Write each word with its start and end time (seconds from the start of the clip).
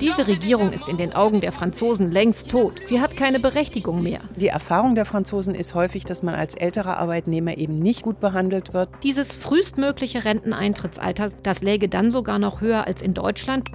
Diese 0.00 0.26
Regierung 0.26 0.72
ist 0.72 0.88
in 0.88 0.96
den 0.96 1.14
Augen 1.14 1.40
der 1.40 1.52
Franzosen 1.52 2.10
längst 2.10 2.50
tot. 2.50 2.80
Sie 2.86 3.00
hat 3.00 3.16
keine 3.16 3.38
Berechtigung 3.38 4.02
mehr. 4.02 4.20
Die 4.34 4.48
Erfahrung 4.48 4.94
der 4.96 5.04
Franzosen 5.04 5.54
ist 5.54 5.74
häufig, 5.74 6.04
dass 6.04 6.24
man 6.24 6.34
als 6.34 6.54
älterer 6.54 6.98
Arbeitnehmer 6.98 7.56
eben 7.58 7.78
nicht 7.78 8.02
gut 8.02 8.18
behandelt 8.18 8.74
wird. 8.74 8.88
Dieses 9.04 9.32
frühestmögliche 9.32 10.24
Renteneintrittsalter, 10.24 11.30
das 11.44 11.62
läge 11.62 11.88
dann 11.88 12.10
sogar 12.10 12.40
noch 12.40 12.60
höher 12.60 12.86
als 12.86 13.02
in 13.02 13.14
Deutschland. 13.14 13.70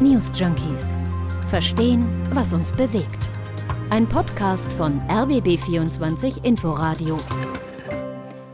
News 0.00 0.30
Junkies. 0.34 0.96
Verstehen, 1.50 2.06
was 2.32 2.52
uns 2.52 2.70
bewegt. 2.70 3.28
Ein 3.90 4.08
Podcast 4.08 4.72
von 4.74 5.00
RBB24 5.08 6.44
Inforadio 6.44 7.18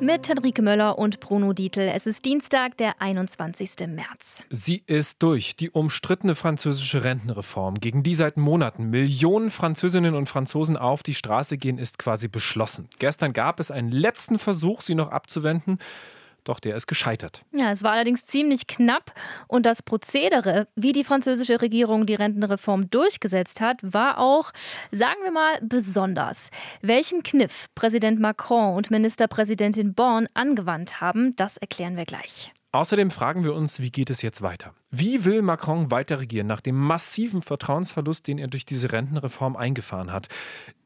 mit 0.01 0.29
Henrike 0.29 0.63
Möller 0.63 0.99
und 0.99 1.21
Bruno 1.21 1.53
Dietl. 1.53 1.81
Es 1.81 2.07
ist 2.07 2.25
Dienstag, 2.25 2.77
der 2.77 3.01
21. 3.01 3.89
März. 3.89 4.45
Sie 4.51 4.83
ist 4.87 5.23
durch. 5.23 5.57
Die 5.57 5.71
umstrittene 5.71 6.35
französische 6.35 7.05
Rentenreform, 7.05 7.75
gegen 7.75 8.03
die 8.03 8.15
seit 8.15 8.37
Monaten 8.37 8.91
Millionen 8.91 9.51
Französinnen 9.51 10.15
und 10.15 10.29
Franzosen 10.29 10.77
auf 10.77 11.03
die 11.03 11.15
Straße 11.15 11.59
gehen, 11.59 11.79
ist 11.79 11.99
quasi 11.99 12.29
beschlossen. 12.29 12.89
Gestern 12.99 13.33
gab 13.33 13.61
es 13.61 13.71
einen 13.71 13.91
letzten 13.91 14.39
Versuch, 14.39 14.83
sie 14.83 14.95
noch 14.95 15.11
abzuwenden. 15.11 15.79
Doch 16.45 16.61
der 16.61 16.77
ist 16.77 16.87
gescheitert. 16.87 17.43
Ja, 17.53 17.73
es 17.73 17.83
war 17.83 17.93
allerdings 17.93 18.25
ziemlich 18.25 18.67
knapp 18.67 19.13
und 19.49 19.67
das 19.67 19.83
Prozedere, 19.83 20.69
wie 20.77 20.93
die 20.93 21.05
französische 21.05 21.61
Regierung 21.61 22.07
die 22.07 22.15
Rentenreform 22.15 22.91
durchgesetzt 22.91 23.61
hat, 23.61 23.77
war 23.83 24.19
auch, 24.19 24.53
sagen 24.91 25.19
wir 25.23 25.33
mal, 25.33 25.59
besonders. 25.63 26.51
Welchen 26.81 27.23
Kniff 27.23 27.67
Präsident 27.75 28.21
Macron 28.21 28.77
und 28.77 28.91
Ministerpräsidentin 28.91 29.95
Born 29.95 30.29
angewandt 30.35 31.01
haben, 31.01 31.37
das 31.37 31.57
erklären 31.59 31.97
wir 31.97 32.05
gleich. 32.05 32.53
Außerdem 32.73 33.11
fragen 33.11 33.45
wir 33.45 33.55
uns, 33.55 33.81
wie 33.81 33.91
geht 33.91 34.11
es 34.11 34.23
jetzt 34.23 34.43
weiter? 34.43 34.75
Wie 34.91 35.27
will 35.27 35.43
Macron 35.43 35.91
weiter 35.91 36.19
regieren 36.19 36.47
nach 36.47 36.63
dem 36.63 36.75
massiven 36.75 37.43
Vertrauensverlust, 37.43 38.27
den 38.27 38.39
er 38.39 38.49
durch 38.49 38.65
diese 38.65 38.91
Rentenreform 38.91 39.55
eingefahren 39.55 40.11
hat? 40.11 40.29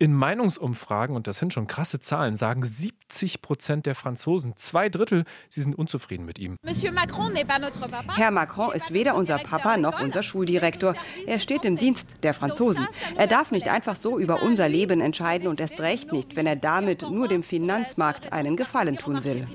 In 0.00 0.12
Meinungsumfragen, 0.12 1.14
und 1.14 1.28
das 1.28 1.38
sind 1.38 1.52
schon 1.52 1.68
krasse 1.68 2.00
Zahlen, 2.00 2.34
sagen 2.34 2.64
70 2.64 3.42
Prozent 3.42 3.86
der 3.86 3.94
Franzosen, 3.94 4.56
zwei 4.56 4.88
Drittel, 4.88 5.24
sie 5.50 5.62
sind 5.62 5.76
unzufrieden 5.76 6.26
mit 6.26 6.40
ihm. 6.40 6.56
Herr 8.16 8.30
Macron 8.32 8.72
ist 8.72 8.92
weder 8.92 9.14
unser 9.14 9.38
Papa 9.38 9.76
noch 9.76 10.00
unser 10.00 10.24
Schuldirektor. 10.24 10.96
Er 11.28 11.38
steht 11.38 11.64
im 11.64 11.76
Dienst 11.76 12.08
der 12.24 12.34
Franzosen. 12.34 12.88
Er 13.14 13.28
darf 13.28 13.52
nicht 13.52 13.68
einfach 13.68 13.94
so 13.94 14.18
über 14.18 14.42
unser 14.42 14.68
Leben 14.68 15.00
entscheiden 15.00 15.46
und 15.46 15.60
erst 15.60 15.78
recht 15.78 16.12
nicht, 16.12 16.34
wenn 16.34 16.48
er 16.48 16.56
damit 16.56 17.08
nur 17.08 17.28
dem 17.28 17.44
Finanzmarkt 17.44 18.32
einen 18.32 18.56
Gefallen 18.56 18.98
tun 18.98 19.22
will. 19.22 19.46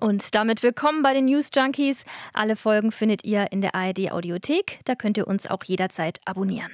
Und 0.00 0.34
damit 0.34 0.62
willkommen 0.62 1.02
bei 1.02 1.12
den 1.12 1.26
News 1.26 1.50
Junkies. 1.54 2.06
Alle 2.32 2.56
Folgen 2.56 2.90
findet 2.90 3.24
ihr 3.24 3.52
in 3.52 3.60
der 3.60 3.81
ARD 3.82 4.12
Audiothek. 4.12 4.78
Da 4.84 4.94
könnt 4.94 5.16
ihr 5.16 5.26
uns 5.26 5.48
auch 5.48 5.64
jederzeit 5.64 6.20
abonnieren. 6.24 6.70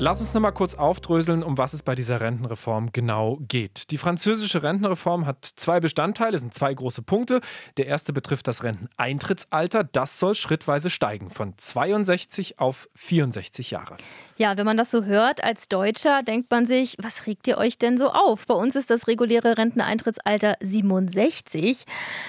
Lass 0.00 0.20
uns 0.20 0.32
noch 0.32 0.40
mal 0.40 0.52
kurz 0.52 0.76
aufdröseln, 0.76 1.42
um 1.42 1.58
was 1.58 1.72
es 1.72 1.82
bei 1.82 1.96
dieser 1.96 2.20
Rentenreform 2.20 2.92
genau 2.92 3.38
geht. 3.40 3.90
Die 3.90 3.98
französische 3.98 4.62
Rentenreform 4.62 5.26
hat 5.26 5.44
zwei 5.56 5.80
Bestandteile, 5.80 6.38
sind 6.38 6.54
zwei 6.54 6.72
große 6.72 7.02
Punkte. 7.02 7.40
Der 7.78 7.86
erste 7.86 8.12
betrifft 8.12 8.46
das 8.46 8.62
Renteneintrittsalter. 8.62 9.82
Das 9.82 10.20
soll 10.20 10.36
schrittweise 10.36 10.88
steigen 10.88 11.30
von 11.30 11.54
62 11.58 12.60
auf 12.60 12.88
64 12.94 13.72
Jahre. 13.72 13.96
Ja, 14.40 14.56
wenn 14.56 14.66
man 14.66 14.76
das 14.76 14.92
so 14.92 15.02
hört 15.02 15.42
als 15.42 15.66
Deutscher, 15.68 16.22
denkt 16.22 16.48
man 16.52 16.64
sich, 16.64 16.96
was 17.02 17.26
regt 17.26 17.48
ihr 17.48 17.58
euch 17.58 17.76
denn 17.76 17.98
so 17.98 18.10
auf? 18.10 18.46
Bei 18.46 18.54
uns 18.54 18.76
ist 18.76 18.88
das 18.88 19.08
reguläre 19.08 19.58
Renteneintrittsalter 19.58 20.54
67. 20.60 21.84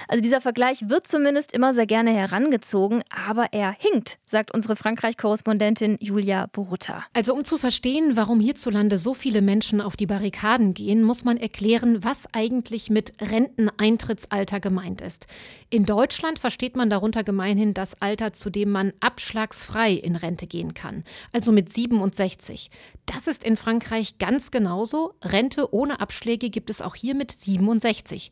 Also 0.07 0.19
dieser 0.19 0.41
Vergleich 0.41 0.89
wird 0.89 1.05
zumindest 1.05 1.53
immer 1.53 1.75
sehr 1.75 1.85
gerne 1.85 2.09
herangezogen, 2.09 3.03
aber 3.11 3.53
er 3.53 3.75
hinkt, 3.77 4.17
sagt 4.25 4.51
unsere 4.51 4.75
Frankreich-Korrespondentin 4.75 5.97
Julia 5.99 6.47
Borutta. 6.47 7.05
Also 7.13 7.35
um 7.35 7.45
zu 7.45 7.59
verstehen, 7.59 8.15
warum 8.15 8.39
hierzulande 8.39 8.97
so 8.97 9.13
viele 9.13 9.43
Menschen 9.43 9.79
auf 9.79 9.95
die 9.95 10.07
Barrikaden 10.07 10.73
gehen, 10.73 11.03
muss 11.03 11.23
man 11.23 11.37
erklären, 11.37 12.03
was 12.03 12.23
eigentlich 12.33 12.89
mit 12.89 13.13
Renteneintrittsalter 13.21 14.59
gemeint 14.59 15.01
ist. 15.01 15.27
In 15.69 15.85
Deutschland 15.85 16.39
versteht 16.39 16.75
man 16.75 16.89
darunter 16.89 17.23
gemeinhin 17.23 17.75
das 17.75 18.01
Alter, 18.01 18.33
zu 18.33 18.49
dem 18.49 18.71
man 18.71 18.93
abschlagsfrei 18.99 19.91
in 19.91 20.15
Rente 20.15 20.47
gehen 20.47 20.73
kann, 20.73 21.03
also 21.31 21.51
mit 21.51 21.71
67. 21.71 21.98
67 22.07 22.69
das 23.11 23.25
ist 23.25 23.43
in 23.43 23.57
Frankreich 23.57 24.19
ganz 24.19 24.51
genauso. 24.51 25.15
Rente 25.23 25.73
ohne 25.73 25.99
Abschläge 25.99 26.51
gibt 26.51 26.69
es 26.69 26.79
auch 26.79 26.93
hier 26.93 27.15
mit 27.15 27.31
67. 27.31 28.31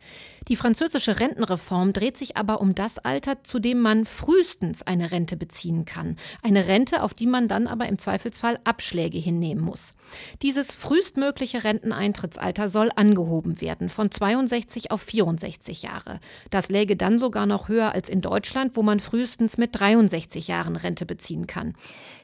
Die 0.49 0.55
französische 0.55 1.19
Rentenreform 1.19 1.93
dreht 1.93 2.15
sich 2.15 2.37
aber 2.37 2.61
um 2.61 2.75
das 2.75 2.99
Alter, 2.99 3.43
zu 3.43 3.57
dem 3.57 3.81
man 3.81 4.05
frühestens 4.05 4.83
eine 4.83 5.11
Rente 5.11 5.35
beziehen 5.35 5.85
kann. 5.85 6.15
Eine 6.43 6.67
Rente, 6.67 7.01
auf 7.01 7.15
die 7.15 7.25
man 7.25 7.47
dann 7.47 7.65
aber 7.65 7.87
im 7.87 7.97
Zweifelsfall 7.97 8.59
Abschläge 8.65 9.17
hinnehmen 9.17 9.63
muss. 9.63 9.95
Dieses 10.43 10.71
frühestmögliche 10.71 11.63
Renteneintrittsalter 11.63 12.69
soll 12.69 12.91
angehoben 12.95 13.59
werden 13.59 13.89
von 13.89 14.11
62 14.11 14.91
auf 14.91 15.01
64 15.01 15.81
Jahre. 15.81 16.19
Das 16.51 16.69
läge 16.69 16.95
dann 16.95 17.17
sogar 17.17 17.47
noch 17.47 17.67
höher 17.67 17.93
als 17.93 18.09
in 18.09 18.21
Deutschland, 18.21 18.75
wo 18.75 18.83
man 18.83 18.99
frühestens 18.99 19.57
mit 19.57 19.71
63 19.77 20.47
Jahren 20.47 20.75
Rente 20.75 21.07
beziehen 21.07 21.47
kann. 21.47 21.73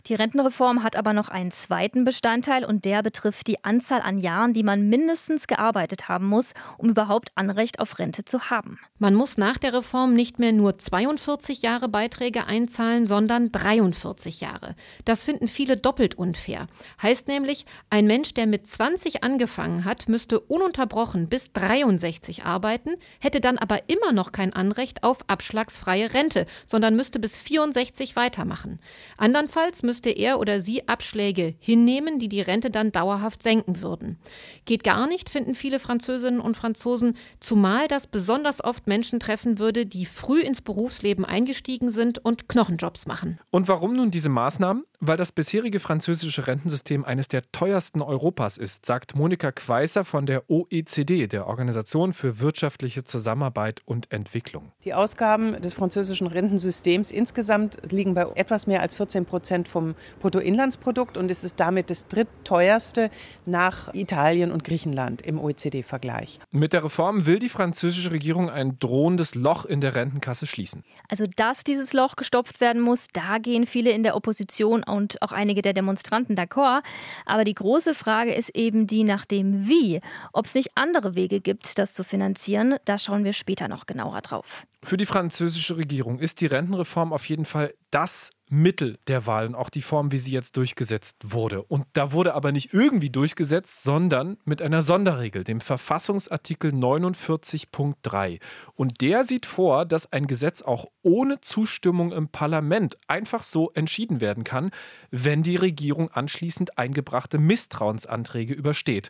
Die 0.05 0.15
Rentenreform 0.15 0.83
hat 0.83 0.95
aber 0.95 1.13
noch 1.13 1.29
einen 1.29 1.51
zweiten 1.51 2.03
Bestandteil 2.43 2.65
und 2.65 2.83
der 2.83 3.01
betrifft 3.03 3.47
die 3.47 3.63
Anzahl 3.63 4.01
an 4.01 4.17
Jahren, 4.17 4.51
die 4.51 4.63
man 4.63 4.89
mindestens 4.89 5.47
gearbeitet 5.47 6.09
haben 6.09 6.27
muss, 6.27 6.53
um 6.77 6.89
überhaupt 6.89 7.31
Anrecht 7.35 7.79
auf 7.79 7.99
Rente 7.99 8.25
zu 8.25 8.49
haben. 8.49 8.79
Man 8.99 9.15
muss 9.15 9.37
nach 9.37 9.57
der 9.57 9.73
Reform 9.73 10.13
nicht 10.13 10.39
mehr 10.39 10.51
nur 10.51 10.77
42 10.77 11.61
Jahre 11.61 11.87
Beiträge 11.87 12.45
einzahlen, 12.45 13.07
sondern 13.07 13.51
43 13.51 14.41
Jahre. 14.41 14.75
Das 15.05 15.23
finden 15.23 15.47
viele 15.47 15.77
doppelt 15.77 16.15
unfair. 16.15 16.67
Heißt 17.01 17.29
nämlich, 17.29 17.65
ein 17.89 18.07
Mensch, 18.07 18.33
der 18.33 18.45
mit 18.45 18.67
20 18.67 19.23
angefangen 19.23 19.85
hat, 19.85 20.09
müsste 20.09 20.39
ununterbrochen 20.39 21.29
bis 21.29 21.53
63 21.53 22.43
arbeiten, 22.43 22.95
hätte 23.19 23.39
dann 23.39 23.57
aber 23.57 23.89
immer 23.89 24.11
noch 24.11 24.33
kein 24.33 24.51
Anrecht 24.51 25.03
auf 25.03 25.19
abschlagsfreie 25.27 26.13
Rente, 26.13 26.45
sondern 26.65 26.97
müsste 26.97 27.19
bis 27.19 27.37
64 27.37 28.17
weitermachen. 28.17 28.79
Andernfalls 29.17 29.81
müsste 29.83 30.09
er 30.09 30.39
oder 30.39 30.61
sie 30.61 30.89
Abschläge 30.89 31.55
hinnehmen, 31.59 32.19
die 32.19 32.32
die 32.33 32.41
Rente 32.41 32.71
dann 32.71 32.91
dauerhaft 32.91 33.43
senken 33.43 33.81
würden. 33.81 34.17
Geht 34.65 34.83
gar 34.83 35.07
nicht, 35.07 35.29
finden 35.29 35.53
viele 35.53 35.79
Französinnen 35.79 36.39
und 36.39 36.57
Franzosen, 36.57 37.15
zumal 37.39 37.87
das 37.87 38.07
besonders 38.07 38.63
oft 38.63 38.87
Menschen 38.87 39.19
treffen 39.19 39.59
würde, 39.59 39.85
die 39.85 40.07
früh 40.07 40.41
ins 40.41 40.61
Berufsleben 40.61 41.25
eingestiegen 41.25 41.91
sind 41.91 42.17
und 42.17 42.49
Knochenjobs 42.49 43.05
machen. 43.05 43.39
Und 43.51 43.67
warum 43.67 43.95
nun 43.95 44.09
diese 44.09 44.29
Maßnahmen? 44.29 44.83
Weil 45.05 45.17
das 45.17 45.33
bisherige 45.33 45.81
französische 45.81 46.47
Rentensystem 46.47 47.03
eines 47.03 47.27
der 47.27 47.41
teuersten 47.51 48.01
Europas 48.01 48.57
ist, 48.57 48.85
sagt 48.85 49.15
Monika 49.15 49.51
Queißer 49.51 50.05
von 50.05 50.25
der 50.25 50.49
OECD, 50.49 51.27
der 51.27 51.45
Organisation 51.47 52.13
für 52.13 52.39
wirtschaftliche 52.39 53.03
Zusammenarbeit 53.03 53.81
und 53.85 54.11
Entwicklung. 54.13 54.71
Die 54.85 54.93
Ausgaben 54.93 55.61
des 55.61 55.73
französischen 55.73 56.27
Rentensystems 56.27 57.11
insgesamt 57.11 57.79
liegen 57.91 58.13
bei 58.13 58.25
etwas 58.35 58.65
mehr 58.65 58.81
als 58.81 58.95
14 58.95 59.25
Prozent 59.25 59.67
vom 59.67 59.93
Bruttoinlandsprodukt 60.21 61.17
und 61.17 61.29
es 61.29 61.43
ist 61.43 61.59
damit 61.59 61.89
das 61.89 62.07
drittteuerste 62.43 63.09
nach 63.45 63.93
Italien 63.93 64.51
und 64.51 64.63
Griechenland 64.63 65.21
im 65.21 65.39
OECD-Vergleich. 65.39 66.39
Mit 66.51 66.73
der 66.73 66.83
Reform 66.83 67.25
will 67.25 67.39
die 67.39 67.49
französische 67.49 68.11
Regierung 68.11 68.49
ein 68.49 68.77
drohendes 68.79 69.35
Loch 69.35 69.65
in 69.65 69.81
der 69.81 69.95
Rentenkasse 69.95 70.45
schließen. 70.45 70.83
Also, 71.09 71.25
dass 71.27 71.63
dieses 71.63 71.93
Loch 71.93 72.15
gestopft 72.15 72.61
werden 72.61 72.81
muss, 72.81 73.07
da 73.13 73.37
gehen 73.37 73.65
viele 73.65 73.91
in 73.91 74.03
der 74.03 74.15
Opposition 74.15 74.83
und 74.83 75.21
auch 75.21 75.31
einige 75.31 75.61
der 75.61 75.73
Demonstranten 75.73 76.35
d'accord. 76.35 76.81
Aber 77.25 77.43
die 77.43 77.53
große 77.53 77.93
Frage 77.93 78.33
ist 78.33 78.55
eben 78.55 78.87
die 78.87 79.03
nach 79.03 79.25
dem 79.25 79.67
Wie. 79.67 80.01
Ob 80.31 80.45
es 80.45 80.55
nicht 80.55 80.71
andere 80.75 81.15
Wege 81.15 81.41
gibt, 81.41 81.77
das 81.77 81.93
zu 81.93 82.03
finanzieren, 82.03 82.75
da 82.85 82.97
schauen 82.97 83.23
wir 83.23 83.33
später 83.33 83.67
noch 83.67 83.85
genauer 83.85 84.21
drauf. 84.21 84.65
Für 84.85 84.97
die 84.97 85.05
französische 85.05 85.77
Regierung 85.77 86.19
ist 86.19 86.41
die 86.41 86.45
Rentenreform 86.45 87.13
auf 87.13 87.29
jeden 87.29 87.45
Fall 87.45 87.73
das 87.89 88.31
Mittel 88.49 88.99
der 89.07 89.25
Wahl 89.25 89.47
und 89.47 89.55
auch 89.55 89.69
die 89.69 89.81
Form, 89.81 90.11
wie 90.11 90.17
sie 90.17 90.33
jetzt 90.33 90.57
durchgesetzt 90.57 91.17
wurde. 91.23 91.63
Und 91.63 91.85
da 91.93 92.11
wurde 92.11 92.33
aber 92.33 92.51
nicht 92.51 92.73
irgendwie 92.73 93.09
durchgesetzt, 93.09 93.83
sondern 93.83 94.37
mit 94.43 94.61
einer 94.61 94.81
Sonderregel, 94.81 95.45
dem 95.45 95.61
Verfassungsartikel 95.61 96.71
49.3. 96.71 98.41
Und 98.75 98.99
der 98.99 99.23
sieht 99.23 99.45
vor, 99.45 99.85
dass 99.85 100.11
ein 100.11 100.27
Gesetz 100.27 100.61
auch 100.61 100.87
ohne 101.01 101.39
Zustimmung 101.39 102.11
im 102.11 102.27
Parlament 102.27 102.97
einfach 103.07 103.43
so 103.43 103.71
entschieden 103.71 104.19
werden 104.19 104.43
kann, 104.43 104.71
wenn 105.11 105.43
die 105.43 105.55
Regierung 105.55 106.11
anschließend 106.11 106.77
eingebrachte 106.77 107.37
Misstrauensanträge 107.37 108.53
übersteht. 108.53 109.09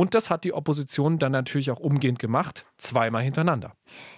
Und 0.00 0.14
das 0.14 0.30
hat 0.30 0.44
die 0.44 0.54
Opposition 0.54 1.18
dann 1.18 1.32
natürlich 1.32 1.70
auch 1.70 1.78
umgehend 1.78 2.18
gemacht, 2.18 2.64
zweimal 2.78 3.22
hintereinander. 3.22 3.74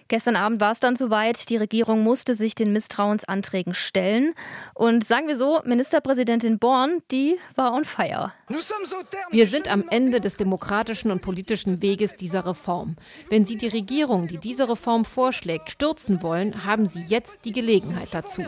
Gestern 0.07 0.37
Abend 0.37 0.61
war 0.61 0.71
es 0.71 0.79
dann 0.79 0.95
soweit. 0.95 1.49
Die 1.49 1.57
Regierung 1.57 2.05
musste 2.05 2.35
sich 2.35 2.55
den 2.55 2.73
Misstrauensanträgen 2.73 3.75
stellen. 3.75 4.35
Und 4.75 5.05
sagen 5.05 5.27
wir 5.27 5.37
so, 5.37 5.61
Ministerpräsidentin 5.65 6.61
Born, 6.61 7.03
die 7.11 7.37
war 7.57 7.73
on 7.73 7.85
fire. 7.85 8.33
Wir 9.33 9.49
sind 9.49 9.67
am 9.67 9.83
Ende 9.91 10.21
des 10.21 10.37
demokratischen 10.37 11.11
und 11.11 11.21
politischen 11.21 11.83
Weges 11.83 12.15
dieser 12.15 12.47
Reform. 12.47 12.95
Wenn 13.29 13.45
Sie 13.45 13.57
die 13.57 13.67
Regierung, 13.67 14.29
die 14.29 14.39
diese 14.39 14.69
Reform 14.69 15.05
vorschlägt, 15.05 15.71
stürzen 15.71 16.23
wollen, 16.23 16.65
haben 16.65 16.87
Sie 16.87 17.03
jetzt 17.09 17.45
die 17.45 17.53
Gelegenheit 17.53 18.11
dazu. 18.13 18.45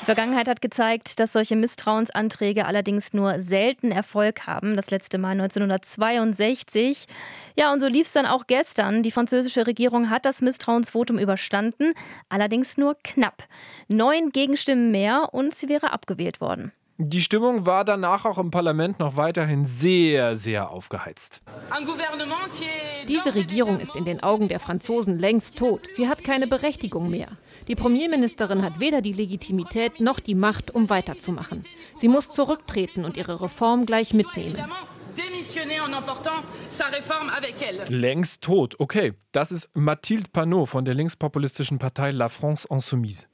Die 0.00 0.04
Vergangenheit 0.04 0.48
hat 0.48 0.60
gezeigt, 0.60 1.18
dass 1.18 1.32
solche 1.32 1.56
Misstrauensanträge 1.56 2.66
allerdings 2.66 3.14
nur 3.14 3.40
selten 3.40 3.90
Erfolg 3.90 4.46
haben. 4.46 4.76
Das 4.76 4.90
letzte 4.90 5.18
Mal 5.18 5.30
1962. 5.30 7.06
Ja, 7.56 7.72
und 7.72 7.80
so 7.80 7.86
lief 7.86 8.06
es 8.06 8.12
dann 8.12 8.26
auch 8.26 8.46
gestern. 8.46 9.02
Die 9.02 9.12
französische 9.12 9.66
Regierung 9.66 10.10
hat 10.10 10.26
das 10.26 10.42
Misstrauensvotum 10.42 11.18
überstanden, 11.18 11.94
allerdings 12.28 12.76
nur 12.76 12.96
knapp. 13.02 13.44
Neun 13.88 14.30
Gegenstimmen 14.30 14.90
mehr 14.90 15.30
und 15.32 15.54
sie 15.54 15.68
wäre 15.68 15.92
abgewählt 15.92 16.40
worden. 16.40 16.72
Die 16.96 17.22
Stimmung 17.22 17.66
war 17.66 17.84
danach 17.84 18.24
auch 18.24 18.38
im 18.38 18.52
Parlament 18.52 19.00
noch 19.00 19.16
weiterhin 19.16 19.64
sehr, 19.64 20.36
sehr 20.36 20.70
aufgeheizt. 20.70 21.42
Diese 23.08 23.34
Regierung 23.34 23.80
ist 23.80 23.96
in 23.96 24.04
den 24.04 24.22
Augen 24.22 24.46
der 24.46 24.60
Franzosen 24.60 25.18
längst 25.18 25.58
tot. 25.58 25.88
Sie 25.94 26.08
hat 26.08 26.22
keine 26.22 26.46
Berechtigung 26.46 27.10
mehr. 27.10 27.28
Die 27.68 27.74
Premierministerin 27.74 28.62
hat 28.62 28.80
weder 28.80 29.00
die 29.00 29.12
Legitimität 29.12 30.00
noch 30.00 30.20
die 30.20 30.34
Macht, 30.34 30.74
um 30.74 30.90
weiterzumachen. 30.90 31.64
Sie 31.96 32.08
muss 32.08 32.30
zurücktreten 32.30 33.04
und 33.04 33.16
ihre 33.16 33.40
Reform 33.42 33.86
gleich 33.86 34.12
mitnehmen. 34.12 34.62
Längst 37.88 38.42
tot, 38.42 38.74
okay. 38.78 39.14
Das 39.32 39.50
ist 39.50 39.68
Mathilde 39.74 40.30
Panot 40.32 40.68
von 40.68 40.84
der 40.84 40.94
linkspopulistischen 40.94 41.80
Partei 41.80 42.12
La 42.12 42.28
France 42.28 42.68
Insoumise. 42.70 43.26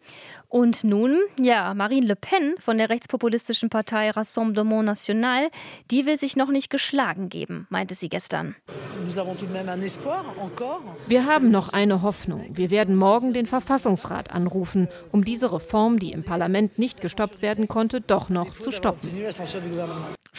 Und 0.48 0.82
nun, 0.82 1.18
ja, 1.38 1.74
Marine 1.74 2.06
Le 2.06 2.16
Pen 2.16 2.54
von 2.58 2.78
der 2.78 2.88
rechtspopulistischen 2.88 3.68
Partei 3.68 4.10
Rassemblement 4.10 4.86
National, 4.86 5.50
die 5.90 6.06
will 6.06 6.18
sich 6.18 6.36
noch 6.36 6.48
nicht 6.48 6.70
geschlagen 6.70 7.28
geben, 7.28 7.66
meinte 7.68 7.94
sie 7.94 8.08
gestern. 8.08 8.56
Wir 11.06 11.26
haben 11.26 11.50
noch 11.50 11.68
eine 11.68 12.02
Hoffnung. 12.02 12.46
Wir 12.52 12.70
werden 12.70 12.96
morgen 12.96 13.34
den 13.34 13.46
Verfassungsrat 13.46 14.30
anrufen, 14.30 14.88
um 15.12 15.22
diese 15.22 15.52
Reform, 15.52 15.98
die 15.98 16.12
im 16.12 16.24
Parlament 16.24 16.78
nicht 16.78 17.02
gestoppt 17.02 17.42
werden 17.42 17.68
konnte, 17.68 18.00
doch 18.00 18.30
noch 18.30 18.54
zu 18.54 18.72
stoppen. 18.72 19.10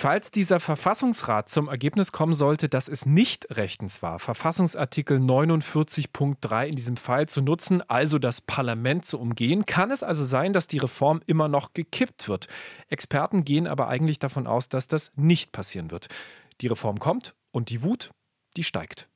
Falls 0.01 0.31
dieser 0.31 0.59
Verfassungsrat 0.59 1.49
zum 1.49 1.67
Ergebnis 1.67 2.11
kommen 2.11 2.33
sollte, 2.33 2.67
dass 2.67 2.87
es 2.87 3.05
nicht 3.05 3.55
rechtens 3.55 4.01
war, 4.01 4.17
Verfassungsartikel 4.17 5.19
49.3 5.19 6.65
in 6.65 6.75
diesem 6.75 6.97
Fall 6.97 7.29
zu 7.29 7.43
nutzen, 7.43 7.87
also 7.87 8.17
das 8.17 8.41
Parlament 8.41 9.05
zu 9.05 9.19
umgehen, 9.19 9.67
kann 9.67 9.91
es 9.91 10.01
also 10.01 10.25
sein, 10.25 10.53
dass 10.53 10.65
die 10.65 10.79
Reform 10.79 11.21
immer 11.27 11.47
noch 11.47 11.73
gekippt 11.75 12.27
wird. 12.27 12.47
Experten 12.89 13.43
gehen 13.43 13.67
aber 13.67 13.89
eigentlich 13.89 14.17
davon 14.17 14.47
aus, 14.47 14.69
dass 14.69 14.87
das 14.87 15.11
nicht 15.15 15.51
passieren 15.51 15.91
wird. 15.91 16.07
Die 16.61 16.67
Reform 16.67 16.97
kommt 16.97 17.35
und 17.51 17.69
die 17.69 17.83
Wut, 17.83 18.09
die 18.57 18.63
steigt. 18.63 19.07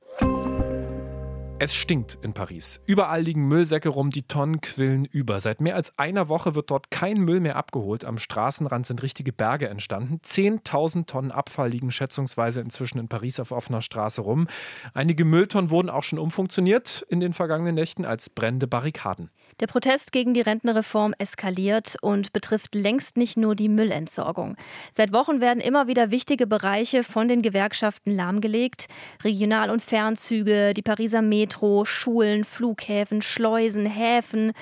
Es 1.57 1.73
stinkt 1.73 2.17
in 2.21 2.33
Paris. 2.33 2.81
Überall 2.85 3.21
liegen 3.21 3.47
Müllsäcke 3.47 3.87
rum, 3.87 4.09
die 4.09 4.23
Tonnen 4.23 4.59
quillen 4.59 5.05
über. 5.05 5.39
Seit 5.39 5.61
mehr 5.61 5.75
als 5.75 5.97
einer 5.97 6.27
Woche 6.27 6.53
wird 6.53 6.69
dort 6.69 6.91
kein 6.91 7.15
Müll 7.15 7.39
mehr 7.39 7.55
abgeholt. 7.55 8.03
Am 8.03 8.17
Straßenrand 8.17 8.85
sind 8.85 9.01
richtige 9.01 9.31
Berge 9.31 9.69
entstanden. 9.69 10.19
10.000 10.21 11.05
Tonnen 11.05 11.31
Abfall 11.31 11.69
liegen 11.69 11.91
schätzungsweise 11.91 12.59
inzwischen 12.59 12.99
in 12.99 13.07
Paris 13.07 13.39
auf 13.39 13.53
offener 13.53 13.81
Straße 13.81 14.19
rum. 14.19 14.47
Einige 14.93 15.23
Mülltonnen 15.23 15.69
wurden 15.69 15.89
auch 15.89 16.03
schon 16.03 16.19
umfunktioniert 16.19 17.05
in 17.07 17.21
den 17.21 17.31
vergangenen 17.31 17.75
Nächten 17.75 18.03
als 18.03 18.29
brennende 18.29 18.67
Barrikaden. 18.67 19.29
Der 19.61 19.67
Protest 19.67 20.11
gegen 20.11 20.33
die 20.33 20.41
Rentenreform 20.41 21.13
eskaliert 21.17 21.95
und 22.01 22.33
betrifft 22.33 22.75
längst 22.75 23.15
nicht 23.15 23.37
nur 23.37 23.55
die 23.55 23.69
Müllentsorgung. 23.69 24.57
Seit 24.91 25.13
Wochen 25.13 25.39
werden 25.39 25.61
immer 25.61 25.87
wieder 25.87 26.11
wichtige 26.11 26.47
Bereiche 26.47 27.05
von 27.05 27.29
den 27.29 27.41
Gewerkschaften 27.41 28.13
lahmgelegt. 28.13 28.87
Regional- 29.23 29.69
und 29.69 29.81
Fernzüge, 29.81 30.73
die 30.73 30.81
Pariser 30.81 31.21
Metro, 31.45 31.85
Schulen, 31.85 32.43
Flughäfen, 32.43 33.21
Schleusen, 33.21 33.85
Häfen. 33.85 34.53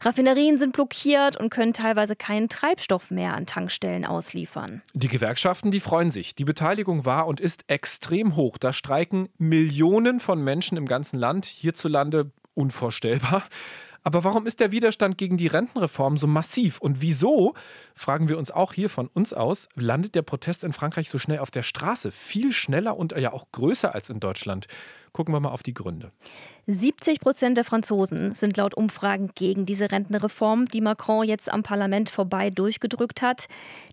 Raffinerien 0.00 0.56
sind 0.56 0.72
blockiert 0.72 1.36
und 1.36 1.50
können 1.50 1.74
teilweise 1.74 2.16
keinen 2.16 2.48
Treibstoff 2.48 3.10
mehr 3.10 3.34
an 3.34 3.44
Tankstellen 3.44 4.06
ausliefern. 4.06 4.80
Die 4.94 5.08
Gewerkschaften, 5.08 5.70
die 5.70 5.80
freuen 5.80 6.10
sich. 6.10 6.34
Die 6.34 6.46
Beteiligung 6.46 7.04
war 7.04 7.26
und 7.26 7.40
ist 7.40 7.64
extrem 7.66 8.36
hoch. 8.36 8.56
Da 8.56 8.72
streiken 8.72 9.28
Millionen 9.36 10.18
von 10.18 10.42
Menschen 10.42 10.78
im 10.78 10.86
ganzen 10.86 11.18
Land, 11.18 11.44
hierzulande 11.44 12.30
unvorstellbar. 12.54 13.42
Aber 14.02 14.24
warum 14.24 14.46
ist 14.46 14.60
der 14.60 14.72
Widerstand 14.72 15.18
gegen 15.18 15.36
die 15.36 15.46
Rentenreform 15.46 16.16
so 16.16 16.26
massiv? 16.26 16.80
Und 16.80 17.02
wieso, 17.02 17.52
fragen 17.94 18.30
wir 18.30 18.38
uns 18.38 18.50
auch 18.50 18.72
hier 18.72 18.88
von 18.88 19.08
uns 19.08 19.34
aus, 19.34 19.68
landet 19.74 20.14
der 20.14 20.22
Protest 20.22 20.64
in 20.64 20.72
Frankreich 20.72 21.10
so 21.10 21.18
schnell 21.18 21.40
auf 21.40 21.50
der 21.50 21.62
Straße? 21.62 22.10
Viel 22.10 22.54
schneller 22.54 22.96
und 22.96 23.12
ja 23.12 23.34
auch 23.34 23.52
größer 23.52 23.94
als 23.94 24.08
in 24.08 24.18
Deutschland. 24.18 24.68
Gucken 25.12 25.34
wir 25.34 25.40
mal 25.40 25.50
auf 25.50 25.62
die 25.62 25.74
Gründe. 25.74 26.12
70 26.66 27.20
Prozent 27.20 27.56
der 27.56 27.64
Franzosen 27.64 28.32
sind 28.32 28.56
laut 28.56 28.74
Umfragen 28.74 29.30
gegen 29.34 29.64
diese 29.64 29.90
Rentenreform, 29.90 30.66
die 30.66 30.80
Macron 30.80 31.24
jetzt 31.24 31.52
am 31.52 31.64
Parlament 31.64 32.10
vorbei 32.10 32.50
durchgedrückt 32.50 33.22
hat. 33.22 33.48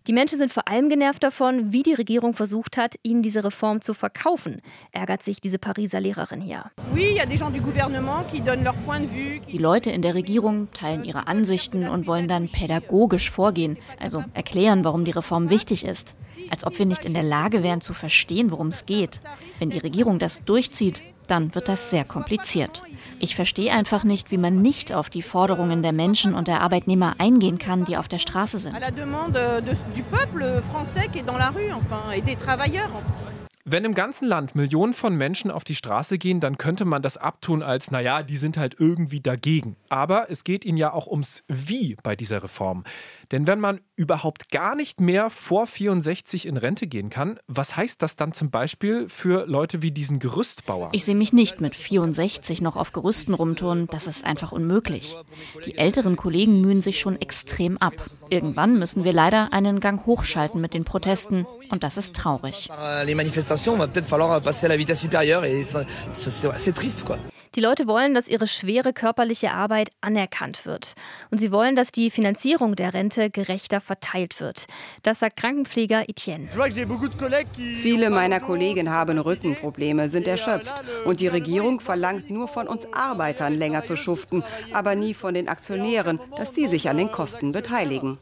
Die 0.06 0.12
Menschen 0.12 0.38
sind 0.38 0.52
vor 0.52 0.68
allem 0.68 0.88
genervt 0.88 1.24
davon, 1.24 1.72
wie 1.72 1.82
die 1.82 1.94
Regierung 1.94 2.34
versucht 2.34 2.76
hat, 2.76 2.94
ihnen 3.02 3.22
diese 3.22 3.42
Reform 3.42 3.80
zu 3.80 3.94
verkaufen, 3.94 4.62
ärgert 4.92 5.22
sich 5.22 5.40
diese 5.40 5.58
Pariser 5.58 6.00
Lehrerin 6.00 6.40
hier. 6.40 6.70
Die 9.50 9.58
Leute 9.58 9.90
in 9.90 10.02
der 10.02 10.14
Regierung 10.14 10.68
teilen 10.72 11.04
ihre 11.04 11.26
Ansichten 11.26 11.88
und 11.88 12.06
wollen 12.06 12.28
dann 12.28 12.48
pädagogisch 12.48 13.30
vorgehen, 13.30 13.76
also 13.98 14.22
erklären, 14.34 14.84
warum 14.84 15.04
die 15.04 15.10
Reform 15.10 15.50
wichtig 15.50 15.84
ist. 15.84 16.14
Als 16.50 16.64
ob 16.64 16.78
wir 16.78 16.86
nicht 16.86 17.04
in 17.04 17.14
der 17.14 17.22
Lage 17.24 17.62
wären 17.62 17.80
zu 17.80 17.92
verstehen, 17.92 18.50
worum 18.50 18.68
es 18.68 18.86
geht. 18.86 19.20
Wenn 19.58 19.70
die 19.70 19.78
Regierung 19.78 20.18
das 20.18 20.44
durchzieht, 20.44 21.02
dann 21.30 21.54
wird 21.54 21.68
das 21.68 21.90
sehr 21.90 22.04
kompliziert. 22.04 22.82
Ich 23.20 23.34
verstehe 23.34 23.72
einfach 23.72 24.04
nicht, 24.04 24.30
wie 24.30 24.38
man 24.38 24.62
nicht 24.62 24.92
auf 24.92 25.10
die 25.10 25.22
Forderungen 25.22 25.82
der 25.82 25.92
Menschen 25.92 26.34
und 26.34 26.48
der 26.48 26.60
Arbeitnehmer 26.60 27.16
eingehen 27.18 27.58
kann, 27.58 27.84
die 27.84 27.96
auf 27.96 28.08
der 28.08 28.18
Straße 28.18 28.58
sind. 28.58 28.76
Wenn 33.70 33.84
im 33.84 33.94
ganzen 33.94 34.26
Land 34.26 34.54
Millionen 34.54 34.94
von 34.94 35.14
Menschen 35.14 35.50
auf 35.50 35.62
die 35.62 35.74
Straße 35.74 36.16
gehen, 36.16 36.40
dann 36.40 36.56
könnte 36.56 36.86
man 36.86 37.02
das 37.02 37.18
abtun 37.18 37.62
als, 37.62 37.90
naja, 37.90 38.22
die 38.22 38.38
sind 38.38 38.56
halt 38.56 38.76
irgendwie 38.78 39.20
dagegen. 39.20 39.76
Aber 39.90 40.30
es 40.30 40.42
geht 40.44 40.64
ihnen 40.64 40.78
ja 40.78 40.90
auch 40.90 41.06
ums 41.06 41.44
Wie 41.48 41.94
bei 42.02 42.16
dieser 42.16 42.42
Reform. 42.42 42.84
Denn 43.30 43.46
wenn 43.46 43.60
man 43.60 43.80
überhaupt 43.94 44.50
gar 44.50 44.74
nicht 44.74 45.00
mehr 45.00 45.28
vor 45.28 45.66
64 45.66 46.46
in 46.46 46.56
Rente 46.56 46.86
gehen 46.86 47.10
kann, 47.10 47.38
was 47.46 47.76
heißt 47.76 48.00
das 48.00 48.16
dann 48.16 48.32
zum 48.32 48.50
Beispiel 48.50 49.08
für 49.08 49.46
Leute 49.46 49.82
wie 49.82 49.90
diesen 49.90 50.18
Gerüstbauer? 50.18 50.90
Ich 50.92 51.04
sehe 51.04 51.16
mich 51.16 51.32
nicht 51.32 51.60
mit 51.60 51.74
64 51.74 52.62
noch 52.62 52.76
auf 52.76 52.92
Gerüsten 52.92 53.34
rumturnen, 53.34 53.86
das 53.88 54.06
ist 54.06 54.24
einfach 54.24 54.52
unmöglich. 54.52 55.16
Die 55.66 55.76
älteren 55.76 56.16
Kollegen 56.16 56.60
mühen 56.60 56.80
sich 56.80 57.00
schon 57.00 57.20
extrem 57.20 57.76
ab. 57.78 57.94
Irgendwann 58.30 58.78
müssen 58.78 59.04
wir 59.04 59.12
leider 59.12 59.52
einen 59.52 59.80
Gang 59.80 60.06
hochschalten 60.06 60.60
mit 60.60 60.72
den 60.72 60.84
Protesten 60.84 61.46
und 61.70 61.82
das 61.82 61.98
ist 61.98 62.14
traurig. 62.14 62.70
Les 63.04 63.14
manifestations, 63.14 63.78
va 63.78 63.86
peut-être 63.86 64.08
falloir 64.08 64.40
passer 64.40 64.66
à 64.66 64.68
la 64.70 64.78
vitesse 64.78 65.02
supérieure 65.02 65.44
et 65.44 65.62
c'est 65.62 66.74
triste 66.74 67.04
quoi. 67.04 67.18
Die 67.54 67.60
Leute 67.60 67.86
wollen, 67.86 68.14
dass 68.14 68.28
ihre 68.28 68.46
schwere 68.46 68.92
körperliche 68.92 69.52
Arbeit 69.52 69.90
anerkannt 70.00 70.66
wird. 70.66 70.94
Und 71.30 71.38
sie 71.38 71.50
wollen, 71.52 71.76
dass 71.76 71.92
die 71.92 72.10
Finanzierung 72.10 72.76
der 72.76 72.94
Rente 72.94 73.30
gerechter 73.30 73.80
verteilt 73.80 74.40
wird. 74.40 74.66
Das 75.02 75.20
sagt 75.20 75.36
Krankenpfleger 75.36 76.08
Etienne. 76.08 76.48
Viele 77.82 78.10
meiner 78.10 78.40
Kollegen 78.40 78.90
haben 78.90 79.18
Rückenprobleme, 79.18 80.08
sind 80.08 80.28
erschöpft. 80.28 80.74
Und 81.04 81.20
die 81.20 81.28
Regierung 81.28 81.80
verlangt 81.80 82.30
nur 82.30 82.48
von 82.48 82.68
uns 82.68 82.86
Arbeitern 82.92 83.54
länger 83.54 83.84
zu 83.84 83.96
schuften, 83.96 84.44
aber 84.72 84.94
nie 84.94 85.14
von 85.14 85.34
den 85.34 85.48
Aktionären, 85.48 86.20
dass 86.36 86.54
sie 86.54 86.66
sich 86.66 86.88
an 86.88 86.98
den 86.98 87.10
Kosten 87.10 87.52
beteiligen. 87.52 88.18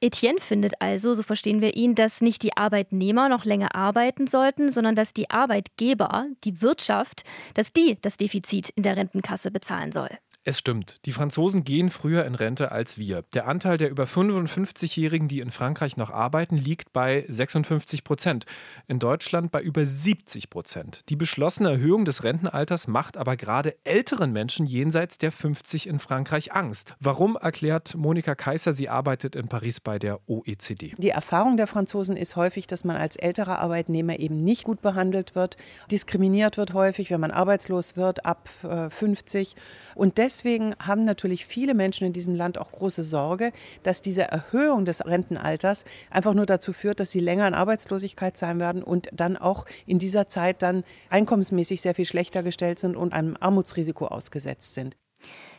Etienne 0.00 0.40
findet 0.40 0.74
also, 0.80 1.14
so 1.14 1.22
verstehen 1.22 1.60
wir 1.60 1.76
ihn, 1.76 1.94
dass 1.94 2.20
nicht 2.20 2.42
die 2.42 2.56
Arbeitnehmer 2.56 3.28
noch 3.28 3.44
länger 3.44 3.74
arbeiten 3.74 4.26
sollten, 4.26 4.70
sondern 4.70 4.94
dass 4.94 5.12
die 5.12 5.30
Arbeitgeber 5.30 6.11
die 6.44 6.62
Wirtschaft, 6.62 7.24
dass 7.54 7.72
die 7.72 7.98
das 8.00 8.16
Defizit 8.16 8.70
in 8.70 8.82
der 8.82 8.96
Rentenkasse 8.96 9.50
bezahlen 9.50 9.92
soll. 9.92 10.10
Es 10.44 10.58
stimmt. 10.58 10.98
Die 11.06 11.12
Franzosen 11.12 11.62
gehen 11.62 11.88
früher 11.88 12.24
in 12.24 12.34
Rente 12.34 12.72
als 12.72 12.98
wir. 12.98 13.22
Der 13.32 13.46
Anteil 13.46 13.78
der 13.78 13.90
über 13.90 14.04
55-Jährigen, 14.04 15.28
die 15.28 15.38
in 15.38 15.52
Frankreich 15.52 15.96
noch 15.96 16.10
arbeiten, 16.10 16.56
liegt 16.56 16.92
bei 16.92 17.24
56 17.28 18.02
Prozent. 18.02 18.44
In 18.88 18.98
Deutschland 18.98 19.52
bei 19.52 19.62
über 19.62 19.86
70 19.86 20.50
Prozent. 20.50 21.04
Die 21.10 21.14
beschlossene 21.14 21.70
Erhöhung 21.70 22.04
des 22.04 22.24
Rentenalters 22.24 22.88
macht 22.88 23.18
aber 23.18 23.36
gerade 23.36 23.76
älteren 23.84 24.32
Menschen 24.32 24.66
jenseits 24.66 25.16
der 25.16 25.30
50 25.30 25.86
in 25.86 26.00
Frankreich 26.00 26.52
Angst. 26.52 26.96
Warum 26.98 27.36
erklärt 27.36 27.94
Monika 27.94 28.34
Kaiser, 28.34 28.72
sie 28.72 28.88
arbeitet 28.88 29.36
in 29.36 29.46
Paris 29.46 29.78
bei 29.78 30.00
der 30.00 30.28
OECD. 30.28 30.96
Die 30.98 31.10
Erfahrung 31.10 31.56
der 31.56 31.68
Franzosen 31.68 32.16
ist 32.16 32.34
häufig, 32.34 32.66
dass 32.66 32.82
man 32.82 32.96
als 32.96 33.14
älterer 33.14 33.60
Arbeitnehmer 33.60 34.18
eben 34.18 34.42
nicht 34.42 34.64
gut 34.64 34.82
behandelt 34.82 35.36
wird, 35.36 35.56
diskriminiert 35.92 36.56
wird 36.56 36.74
häufig, 36.74 37.12
wenn 37.12 37.20
man 37.20 37.30
arbeitslos 37.30 37.96
wird 37.96 38.26
ab 38.26 38.48
50. 38.48 39.54
Äh, 39.54 39.60
Und 39.94 40.18
deswegen 40.18 40.31
deswegen 40.32 40.74
haben 40.78 41.04
natürlich 41.04 41.44
viele 41.44 41.74
Menschen 41.74 42.06
in 42.06 42.12
diesem 42.14 42.34
Land 42.34 42.56
auch 42.56 42.72
große 42.72 43.04
Sorge, 43.04 43.52
dass 43.82 44.00
diese 44.00 44.22
Erhöhung 44.22 44.86
des 44.86 45.04
Rentenalters 45.04 45.84
einfach 46.10 46.32
nur 46.32 46.46
dazu 46.46 46.72
führt, 46.72 47.00
dass 47.00 47.10
sie 47.10 47.20
länger 47.20 47.46
in 47.46 47.54
Arbeitslosigkeit 47.54 48.36
sein 48.38 48.58
werden 48.58 48.82
und 48.82 49.10
dann 49.12 49.36
auch 49.36 49.66
in 49.84 49.98
dieser 49.98 50.28
Zeit 50.28 50.62
dann 50.62 50.84
einkommensmäßig 51.10 51.82
sehr 51.82 51.94
viel 51.94 52.06
schlechter 52.06 52.42
gestellt 52.42 52.78
sind 52.78 52.96
und 52.96 53.12
einem 53.12 53.36
Armutsrisiko 53.40 54.06
ausgesetzt 54.06 54.72
sind. 54.72 54.96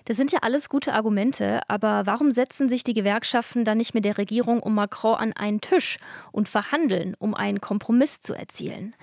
Das 0.06 0.18
sind 0.18 0.32
ja 0.32 0.40
alles 0.42 0.68
gute 0.68 0.94
Argumente, 0.94 1.62
aber 1.70 2.06
warum 2.06 2.32
setzen 2.32 2.68
sich 2.68 2.84
die 2.84 2.94
Gewerkschaften 2.94 3.64
dann 3.64 3.78
nicht 3.78 3.94
mit 3.94 4.04
der 4.04 4.18
Regierung 4.18 4.62
um 4.62 4.76
Macron 4.76 5.16
an 5.16 5.34
einen 5.34 5.62
Tisch 5.62 5.98
und 6.32 6.50
verhandeln, 6.50 7.16
um 7.20 7.34
einen 7.36 7.62
Kompromiss 7.62 8.20
zu 8.20 8.34
erzielen? 8.34 8.96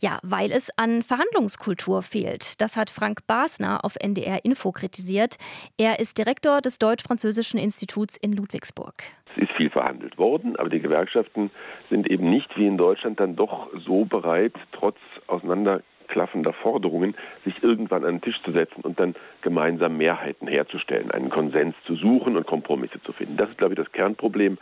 Ja, 0.00 0.20
weil 0.22 0.52
es 0.52 0.70
an 0.76 1.02
Verhandlungskultur 1.02 2.02
fehlt. 2.02 2.60
Das 2.60 2.76
hat 2.76 2.88
Frank 2.88 3.26
Basner 3.26 3.84
auf 3.84 3.96
NDR 3.98 4.44
Info 4.44 4.70
kritisiert. 4.70 5.38
Er 5.76 5.98
ist 5.98 6.18
Direktor 6.18 6.60
des 6.60 6.78
Deutsch-Französischen 6.78 7.58
Instituts 7.58 8.16
in 8.16 8.32
Ludwigsburg. 8.32 8.94
Es 9.34 9.42
ist 9.42 9.52
viel 9.56 9.70
verhandelt 9.70 10.16
worden, 10.16 10.56
aber 10.56 10.68
die 10.68 10.80
Gewerkschaften 10.80 11.50
sind 11.90 12.08
eben 12.10 12.30
nicht 12.30 12.56
wie 12.56 12.66
in 12.66 12.78
Deutschland 12.78 13.18
dann 13.18 13.34
doch 13.34 13.68
so 13.86 14.04
bereit, 14.04 14.54
trotz 14.72 14.96
auseinander 15.26 15.82
klaffender 16.08 16.52
Forderungen, 16.52 17.14
sich 17.44 17.62
irgendwann 17.62 18.04
an 18.04 18.16
den 18.16 18.20
Tisch 18.22 18.40
zu 18.42 18.52
setzen 18.52 18.80
und 18.82 18.98
dann 18.98 19.14
gemeinsam 19.42 19.96
Mehrheiten 19.96 20.48
herzustellen, 20.48 21.10
einen 21.10 21.30
Konsens 21.30 21.74
zu 21.86 21.94
suchen 21.94 22.36
und 22.36 22.46
Kompromisse 22.46 23.00
zu 23.02 23.12
finden. 23.12 23.36
Das 23.36 23.50
ist, 23.50 23.58
glaube 23.58 23.74
ich, 23.74 23.78
das 23.78 23.92
Kernproblem. 23.92 24.58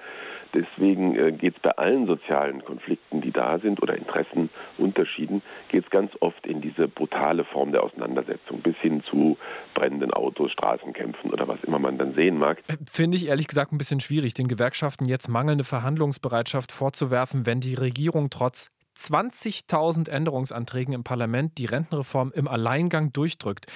Deswegen 0.57 1.15
äh, 1.17 1.33
geht 1.33 1.57
es 1.57 1.63
bei 1.63 1.73
allen 1.73 2.07
sozialen 2.07 2.65
Konflikten, 2.65 3.21
die 3.21 3.31
da 3.31 3.59
sind, 3.59 3.83
oder 3.83 3.95
Interessenunterschieden, 3.95 5.43
geht 5.69 5.85
es 5.85 5.91
ganz 5.91 6.13
oft 6.21 6.47
in 6.47 6.63
diese 6.63 6.89
brutale 6.89 7.45
Form 7.45 7.73
der 7.73 7.83
Auseinandersetzung, 7.83 8.63
bis 8.63 8.75
hin 8.77 9.03
zu 9.11 9.37
brennenden 9.75 10.15
Autos, 10.15 10.51
Straßenkämpfen 10.53 11.31
oder 11.31 11.47
was 11.47 11.63
immer 11.65 11.79
man 11.79 11.99
dann 11.99 12.15
sehen 12.15 12.39
mag. 12.39 12.63
Äh, 12.69 12.79
finde 12.91 13.19
ich 13.19 13.27
ehrlich 13.27 13.49
gesagt 13.49 13.73
ein 13.73 13.79
bisschen 13.79 14.01
schwierig, 14.01 14.33
den 14.33 14.49
Gewerkschaften 14.49 15.05
jetzt 15.05 15.29
mangelnde 15.29 15.65
Verhandlungsbereitschaft 15.65 16.73
vorzuwerfen, 16.73 17.45
wenn 17.45 17.61
die 17.61 17.75
Regierung 17.75 18.31
trotz 18.31 18.71
20.000 18.97 20.09
Änderungsanträgen 20.09 20.95
im 20.95 21.05
Parlament 21.05 21.59
die 21.59 21.67
Rentenreform 21.67 22.33
im 22.35 22.49
Alleingang 22.49 23.13
durchdrückt. 23.13 23.67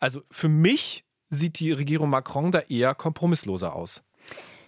Also 0.00 0.22
für 0.32 0.48
mich 0.48 1.04
sieht 1.30 1.60
die 1.60 1.70
Regierung 1.70 2.10
Macron 2.10 2.50
da 2.50 2.58
eher 2.58 2.96
kompromissloser 2.96 3.76
aus. 3.76 4.02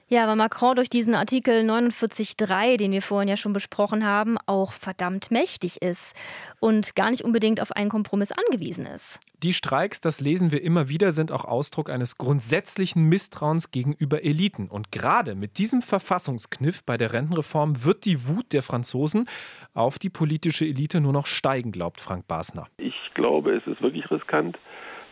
Ja, 0.09 0.29
weil 0.29 0.37
Macron 0.37 0.77
durch 0.77 0.89
diesen 0.89 1.17
Artikel 1.17 1.69
49.3, 1.69 2.77
den 2.77 2.93
wir 2.93 3.03
vorhin 3.03 3.29
ja 3.29 3.37
schon 3.37 3.53
besprochen 3.53 4.05
haben, 4.05 4.37
auch 4.47 4.73
verdammt 4.73 5.33
mächtig 5.33 5.83
ist 5.83 6.15
und 6.61 6.95
gar 6.95 7.11
nicht 7.11 7.23
unbedingt 7.23 7.61
auf 7.61 7.73
einen 7.73 7.91
Kompromiss 7.91 8.31
angewiesen 8.31 8.87
ist. 8.87 9.19
Die 9.43 9.53
Streiks, 9.53 10.01
das 10.01 10.21
lesen 10.21 10.53
wir 10.53 10.63
immer 10.63 10.89
wieder, 10.89 11.11
sind 11.11 11.33
auch 11.33 11.45
Ausdruck 11.45 11.91
eines 11.91 12.19
grundsätzlichen 12.19 13.09
Misstrauens 13.09 13.73
gegenüber 13.73 14.25
Eliten. 14.25 14.69
Und 14.69 14.93
gerade 14.93 15.35
mit 15.35 15.59
diesem 15.59 15.83
Verfassungskniff 15.83 16.85
bei 16.85 16.97
der 16.97 17.13
Rentenreform 17.13 17.85
wird 17.85 18.05
die 18.05 18.29
Wut 18.29 18.53
der 18.53 18.63
Franzosen 18.63 19.29
auf 19.75 19.99
die 19.99 20.09
politische 20.09 20.67
Elite 20.67 21.01
nur 21.01 21.13
noch 21.13 21.27
steigen, 21.27 21.73
glaubt 21.73 22.01
Frank 22.01 22.29
Basner. 22.29 22.69
Ich 22.79 22.95
glaube, 23.15 23.57
es 23.57 23.67
ist 23.67 23.83
wirklich 23.83 24.09
riskant 24.09 24.57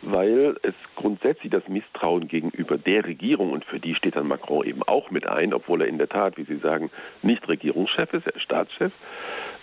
weil 0.05 0.55
es 0.61 0.75
grundsätzlich 0.95 1.51
das 1.51 1.67
Misstrauen 1.67 2.27
gegenüber 2.27 2.77
der 2.77 3.05
Regierung, 3.05 3.51
und 3.51 3.65
für 3.65 3.79
die 3.79 3.95
steht 3.95 4.15
dann 4.15 4.27
Macron 4.27 4.65
eben 4.65 4.83
auch 4.83 5.09
mit 5.09 5.27
ein, 5.27 5.53
obwohl 5.53 5.81
er 5.81 5.87
in 5.87 5.97
der 5.97 6.09
Tat, 6.09 6.37
wie 6.37 6.43
Sie 6.43 6.57
sagen, 6.57 6.91
nicht 7.23 7.47
Regierungschef 7.49 8.13
ist, 8.13 8.27
er 8.27 8.35
ist 8.35 8.43
Staatschef, 8.43 8.93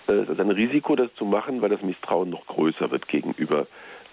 äh, 0.08 0.14
es 0.14 0.28
ist 0.28 0.40
ein 0.40 0.50
Risiko, 0.50 0.96
das 0.96 1.14
zu 1.14 1.25
machen, 1.25 1.62
weil 1.62 1.70
das 1.70 1.82
Misstrauen 1.82 2.30
noch 2.30 2.46
größer 2.46 2.90
wird 2.90 3.08
gegenüber 3.08 3.66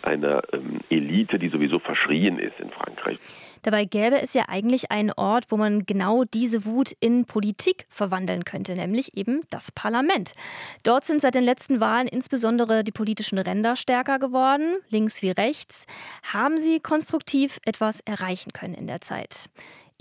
einer 0.03 0.41
ähm, 0.53 0.79
Elite, 0.89 1.39
die 1.39 1.49
sowieso 1.49 1.79
verschrien 1.79 2.39
ist 2.39 2.59
in 2.59 2.69
Frankreich. 2.69 3.17
Dabei 3.61 3.85
gäbe 3.85 4.21
es 4.21 4.33
ja 4.33 4.45
eigentlich 4.47 4.91
einen 4.91 5.11
Ort, 5.11 5.45
wo 5.49 5.57
man 5.57 5.85
genau 5.85 6.23
diese 6.23 6.65
Wut 6.65 6.93
in 6.99 7.25
Politik 7.25 7.85
verwandeln 7.89 8.45
könnte, 8.45 8.75
nämlich 8.75 9.17
eben 9.17 9.41
das 9.49 9.71
Parlament. 9.71 10.33
Dort 10.83 11.03
sind 11.03 11.21
seit 11.21 11.35
den 11.35 11.43
letzten 11.43 11.79
Wahlen 11.79 12.07
insbesondere 12.07 12.83
die 12.83 12.91
politischen 12.91 13.37
Ränder 13.37 13.75
stärker 13.75 14.19
geworden, 14.19 14.77
links 14.89 15.21
wie 15.21 15.31
rechts. 15.31 15.85
Haben 16.31 16.57
sie 16.57 16.79
konstruktiv 16.79 17.59
etwas 17.65 17.99
erreichen 18.01 18.53
können 18.53 18.75
in 18.75 18.87
der 18.87 19.01
Zeit? 19.01 19.49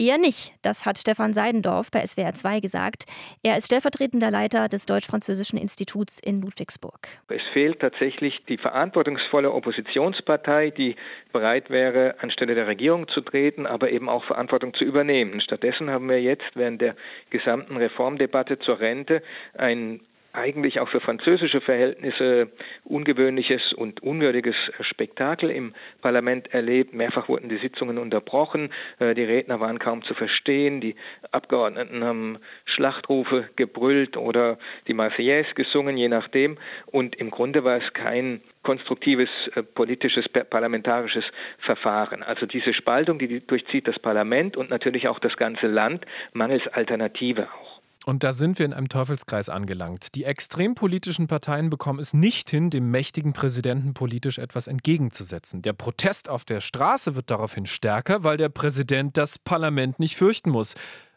Eher 0.00 0.16
nicht, 0.16 0.52
das 0.62 0.86
hat 0.86 0.96
Stefan 0.96 1.34
Seidendorf 1.34 1.90
bei 1.90 2.06
SWR 2.06 2.32
2 2.32 2.60
gesagt. 2.60 3.06
Er 3.42 3.56
ist 3.56 3.66
stellvertretender 3.66 4.30
Leiter 4.30 4.68
des 4.68 4.86
Deutsch-Französischen 4.86 5.58
Instituts 5.58 6.20
in 6.20 6.40
Ludwigsburg. 6.40 7.08
Es 7.26 7.42
fehlt 7.52 7.80
tatsächlich 7.80 8.38
die 8.48 8.58
verantwortungsvolle 8.58 9.50
Oppositionspartei, 9.50 10.70
die 10.70 10.94
bereit 11.32 11.68
wäre, 11.68 12.14
anstelle 12.20 12.54
der 12.54 12.68
Regierung 12.68 13.08
zu 13.08 13.22
treten, 13.22 13.66
aber 13.66 13.90
eben 13.90 14.08
auch 14.08 14.22
Verantwortung 14.22 14.72
zu 14.74 14.84
übernehmen. 14.84 15.40
Stattdessen 15.40 15.90
haben 15.90 16.08
wir 16.08 16.22
jetzt 16.22 16.46
während 16.54 16.80
der 16.80 16.94
gesamten 17.30 17.76
Reformdebatte 17.76 18.60
zur 18.60 18.78
Rente 18.78 19.20
ein 19.54 19.98
eigentlich 20.32 20.80
auch 20.80 20.88
für 20.88 21.00
französische 21.00 21.60
Verhältnisse 21.60 22.48
ungewöhnliches 22.84 23.72
und 23.72 24.02
unwürdiges 24.02 24.54
Spektakel 24.80 25.50
im 25.50 25.74
Parlament 26.02 26.52
erlebt. 26.52 26.94
Mehrfach 26.94 27.28
wurden 27.28 27.48
die 27.48 27.58
Sitzungen 27.58 27.98
unterbrochen, 27.98 28.70
äh, 28.98 29.14
die 29.14 29.24
Redner 29.24 29.60
waren 29.60 29.78
kaum 29.78 30.02
zu 30.02 30.14
verstehen, 30.14 30.80
die 30.80 30.96
Abgeordneten 31.32 32.04
haben 32.04 32.38
Schlachtrufe 32.64 33.48
gebrüllt 33.56 34.16
oder 34.16 34.58
die 34.86 34.94
Marseillaise 34.94 35.54
gesungen, 35.54 35.96
je 35.96 36.08
nachdem. 36.08 36.58
Und 36.86 37.16
im 37.16 37.30
Grunde 37.30 37.64
war 37.64 37.78
es 37.78 37.92
kein 37.94 38.40
konstruktives 38.62 39.30
äh, 39.54 39.62
politisches 39.62 40.28
parlamentarisches 40.28 41.24
Verfahren. 41.58 42.22
Also 42.22 42.46
diese 42.46 42.74
Spaltung, 42.74 43.18
die 43.18 43.40
durchzieht 43.46 43.88
das 43.88 43.98
Parlament 43.98 44.56
und 44.56 44.70
natürlich 44.70 45.08
auch 45.08 45.18
das 45.18 45.36
ganze 45.36 45.66
Land, 45.66 46.04
mangels 46.32 46.66
Alternative 46.68 47.48
auch. 47.50 47.67
Und 48.06 48.24
da 48.24 48.32
sind 48.32 48.58
wir 48.58 48.66
in 48.66 48.72
einem 48.72 48.88
Teufelskreis 48.88 49.48
angelangt. 49.48 50.14
Die 50.14 50.24
extrem 50.24 50.74
politischen 50.74 51.26
Parteien 51.26 51.68
bekommen 51.68 51.98
es 51.98 52.14
nicht 52.14 52.48
hin, 52.48 52.70
dem 52.70 52.90
mächtigen 52.90 53.32
Präsidenten 53.32 53.92
politisch 53.92 54.38
etwas 54.38 54.66
entgegenzusetzen. 54.66 55.62
Der 55.62 55.72
Protest 55.72 56.28
auf 56.28 56.44
der 56.44 56.60
Straße 56.60 57.14
wird 57.14 57.30
daraufhin 57.30 57.66
stärker, 57.66 58.24
weil 58.24 58.36
der 58.36 58.48
Präsident 58.48 59.16
das 59.16 59.38
Parlament 59.38 59.98
nicht 59.98 60.16
fürchten 60.16 60.50
muss. 60.50 60.74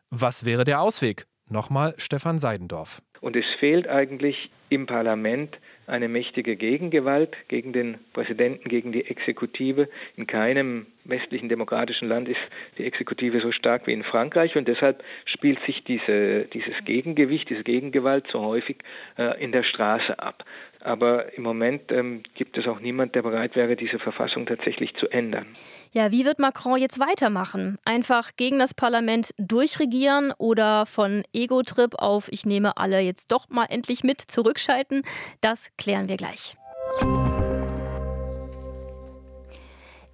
Was 0.09 0.43
wäre 0.43 0.63
der 0.63 0.81
Ausweg? 0.81 1.27
Nochmal 1.49 1.93
Stefan 1.97 2.39
Seidendorf. 2.39 3.01
Und 3.21 3.35
es 3.35 3.45
fehlt 3.59 3.87
eigentlich 3.87 4.49
im 4.71 4.85
Parlament 4.85 5.57
eine 5.85 6.07
mächtige 6.07 6.55
Gegengewalt 6.55 7.35
gegen 7.49 7.73
den 7.73 7.97
Präsidenten, 8.13 8.69
gegen 8.69 8.93
die 8.93 9.05
Exekutive. 9.05 9.89
In 10.15 10.25
keinem 10.25 10.85
westlichen 11.03 11.49
demokratischen 11.49 12.07
Land 12.07 12.29
ist 12.29 12.39
die 12.77 12.85
Exekutive 12.85 13.41
so 13.41 13.51
stark 13.51 13.87
wie 13.87 13.93
in 13.93 14.03
Frankreich 14.03 14.55
und 14.55 14.67
deshalb 14.67 15.03
spielt 15.25 15.59
sich 15.65 15.83
diese, 15.83 16.45
dieses 16.53 16.73
Gegengewicht, 16.85 17.49
diese 17.49 17.63
Gegengewalt 17.63 18.27
so 18.31 18.39
häufig 18.39 18.77
äh, 19.17 19.43
in 19.43 19.51
der 19.51 19.63
Straße 19.63 20.17
ab. 20.19 20.45
Aber 20.83 21.33
im 21.37 21.43
Moment 21.43 21.91
ähm, 21.91 22.23
gibt 22.33 22.57
es 22.57 22.65
auch 22.67 22.79
niemand, 22.79 23.13
der 23.13 23.21
bereit 23.21 23.55
wäre, 23.55 23.75
diese 23.75 23.99
Verfassung 23.99 24.47
tatsächlich 24.47 24.95
zu 24.95 25.07
ändern. 25.09 25.45
Ja, 25.91 26.11
wie 26.11 26.25
wird 26.25 26.39
Macron 26.39 26.79
jetzt 26.79 26.99
weitermachen? 26.99 27.77
Einfach 27.85 28.31
gegen 28.35 28.57
das 28.57 28.73
Parlament 28.73 29.31
durchregieren 29.37 30.33
oder 30.37 30.85
von 30.87 31.23
Ego-Trip 31.33 31.93
auf 31.99 32.31
ich 32.31 32.45
nehme 32.45 32.77
alle 32.77 32.99
jetzt 32.99 33.31
doch 33.31 33.49
mal 33.49 33.65
endlich 33.65 34.03
mit 34.03 34.21
zurückschalten? 34.61 35.03
Das 35.41 35.69
klären 35.77 36.07
wir 36.07 36.17
gleich. 36.17 36.55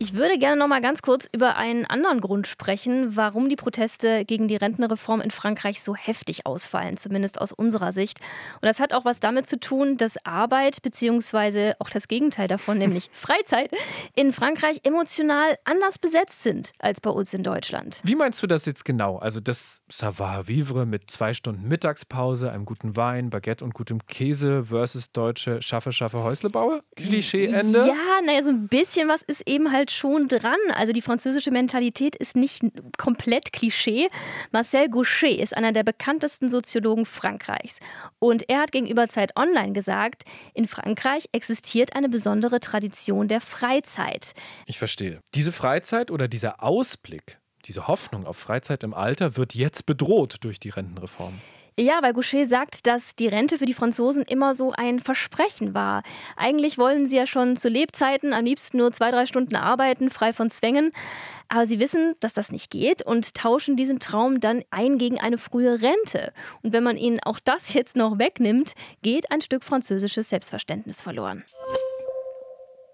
Ich 0.07 0.13
würde 0.13 0.37
gerne 0.37 0.55
noch 0.55 0.69
mal 0.69 0.79
ganz 0.79 1.01
kurz 1.01 1.27
über 1.33 1.57
einen 1.57 1.85
anderen 1.85 2.21
Grund 2.21 2.47
sprechen, 2.47 3.17
warum 3.17 3.49
die 3.49 3.57
Proteste 3.57 4.23
gegen 4.23 4.47
die 4.47 4.55
Rentenreform 4.55 5.19
in 5.19 5.31
Frankreich 5.31 5.81
so 5.83 5.95
heftig 5.95 6.45
ausfallen, 6.45 6.95
zumindest 6.95 7.41
aus 7.41 7.51
unserer 7.51 7.91
Sicht. 7.91 8.21
Und 8.61 8.67
das 8.67 8.79
hat 8.79 8.93
auch 8.93 9.03
was 9.03 9.19
damit 9.19 9.47
zu 9.47 9.59
tun, 9.59 9.97
dass 9.97 10.15
Arbeit 10.25 10.81
beziehungsweise 10.81 11.75
auch 11.79 11.89
das 11.89 12.07
Gegenteil 12.07 12.47
davon, 12.47 12.77
nämlich 12.77 13.09
Freizeit, 13.11 13.69
in 14.15 14.31
Frankreich 14.31 14.79
emotional 14.83 15.57
anders 15.65 15.99
besetzt 15.99 16.41
sind 16.41 16.71
als 16.79 17.01
bei 17.01 17.09
uns 17.09 17.33
in 17.33 17.43
Deutschland. 17.43 17.99
Wie 18.05 18.15
meinst 18.15 18.41
du 18.41 18.47
das 18.47 18.65
jetzt 18.65 18.85
genau? 18.85 19.17
Also 19.17 19.41
das 19.41 19.81
Savoir-vivre 19.89 20.85
mit 20.85 21.11
zwei 21.11 21.33
Stunden 21.33 21.67
Mittagspause, 21.67 22.49
einem 22.49 22.63
guten 22.63 22.95
Wein, 22.95 23.29
Baguette 23.29 23.65
und 23.65 23.73
gutem 23.73 24.05
Käse 24.05 24.63
versus 24.63 25.11
deutsche 25.11 25.61
Schaffe, 25.61 25.91
Schaffe, 25.91 26.23
Häuslebaue? 26.23 26.81
Klischee-Ende? 26.95 27.79
Ja, 27.79 28.21
naja, 28.25 28.41
so 28.43 28.51
ein 28.51 28.69
bisschen 28.69 29.09
was 29.09 29.21
ist 29.21 29.45
eben 29.45 29.73
halt 29.73 29.87
halt 29.87 29.91
schon 29.97 30.27
dran. 30.27 30.57
Also 30.73 30.93
die 30.93 31.01
französische 31.01 31.51
Mentalität 31.51 32.15
ist 32.15 32.35
nicht 32.35 32.63
komplett 32.97 33.51
Klischee. 33.51 34.07
Marcel 34.51 34.89
Gaucher 34.89 35.27
ist 35.27 35.55
einer 35.55 35.71
der 35.71 35.83
bekanntesten 35.83 36.49
Soziologen 36.49 37.05
Frankreichs. 37.05 37.79
Und 38.19 38.49
er 38.49 38.59
hat 38.59 38.71
gegenüber 38.71 39.09
Zeit 39.09 39.35
Online 39.35 39.73
gesagt, 39.73 40.23
in 40.53 40.67
Frankreich 40.67 41.29
existiert 41.31 41.95
eine 41.95 42.09
besondere 42.09 42.59
Tradition 42.59 43.27
der 43.27 43.41
Freizeit. 43.41 44.33
Ich 44.65 44.77
verstehe. 44.77 45.21
Diese 45.33 45.51
Freizeit 45.51 46.11
oder 46.11 46.27
dieser 46.27 46.63
Ausblick, 46.63 47.39
diese 47.65 47.87
Hoffnung 47.87 48.25
auf 48.25 48.37
Freizeit 48.37 48.83
im 48.83 48.93
Alter 48.93 49.35
wird 49.35 49.55
jetzt 49.55 49.85
bedroht 49.85 50.37
durch 50.41 50.59
die 50.59 50.69
Rentenreform. 50.69 51.39
Ja, 51.79 51.99
weil 52.01 52.13
Goucher 52.13 52.47
sagt, 52.47 52.87
dass 52.87 53.15
die 53.15 53.27
Rente 53.27 53.59
für 53.59 53.67
die 53.67 53.75
Franzosen 53.75 54.23
immer 54.23 54.55
so 54.55 54.71
ein 54.71 54.99
Versprechen 54.99 55.75
war. 55.75 56.01
Eigentlich 56.35 56.79
wollen 56.79 57.05
sie 57.05 57.17
ja 57.17 57.27
schon 57.27 57.55
zu 57.55 57.69
Lebzeiten 57.69 58.33
am 58.33 58.45
liebsten 58.45 58.77
nur 58.77 58.91
zwei, 58.91 59.11
drei 59.11 59.27
Stunden 59.27 59.55
arbeiten, 59.55 60.09
frei 60.09 60.33
von 60.33 60.49
Zwängen. 60.49 60.89
Aber 61.49 61.67
sie 61.67 61.79
wissen, 61.79 62.15
dass 62.19 62.33
das 62.33 62.51
nicht 62.51 62.71
geht 62.71 63.03
und 63.03 63.35
tauschen 63.35 63.75
diesen 63.75 63.99
Traum 63.99 64.39
dann 64.39 64.63
ein 64.71 64.97
gegen 64.97 65.19
eine 65.19 65.37
frühe 65.37 65.79
Rente. 65.79 66.33
Und 66.63 66.73
wenn 66.73 66.83
man 66.83 66.97
ihnen 66.97 67.19
auch 67.19 67.39
das 67.39 67.73
jetzt 67.75 67.95
noch 67.95 68.17
wegnimmt, 68.17 68.73
geht 69.03 69.29
ein 69.29 69.41
Stück 69.41 69.63
französisches 69.63 70.29
Selbstverständnis 70.29 71.03
verloren. 71.03 71.43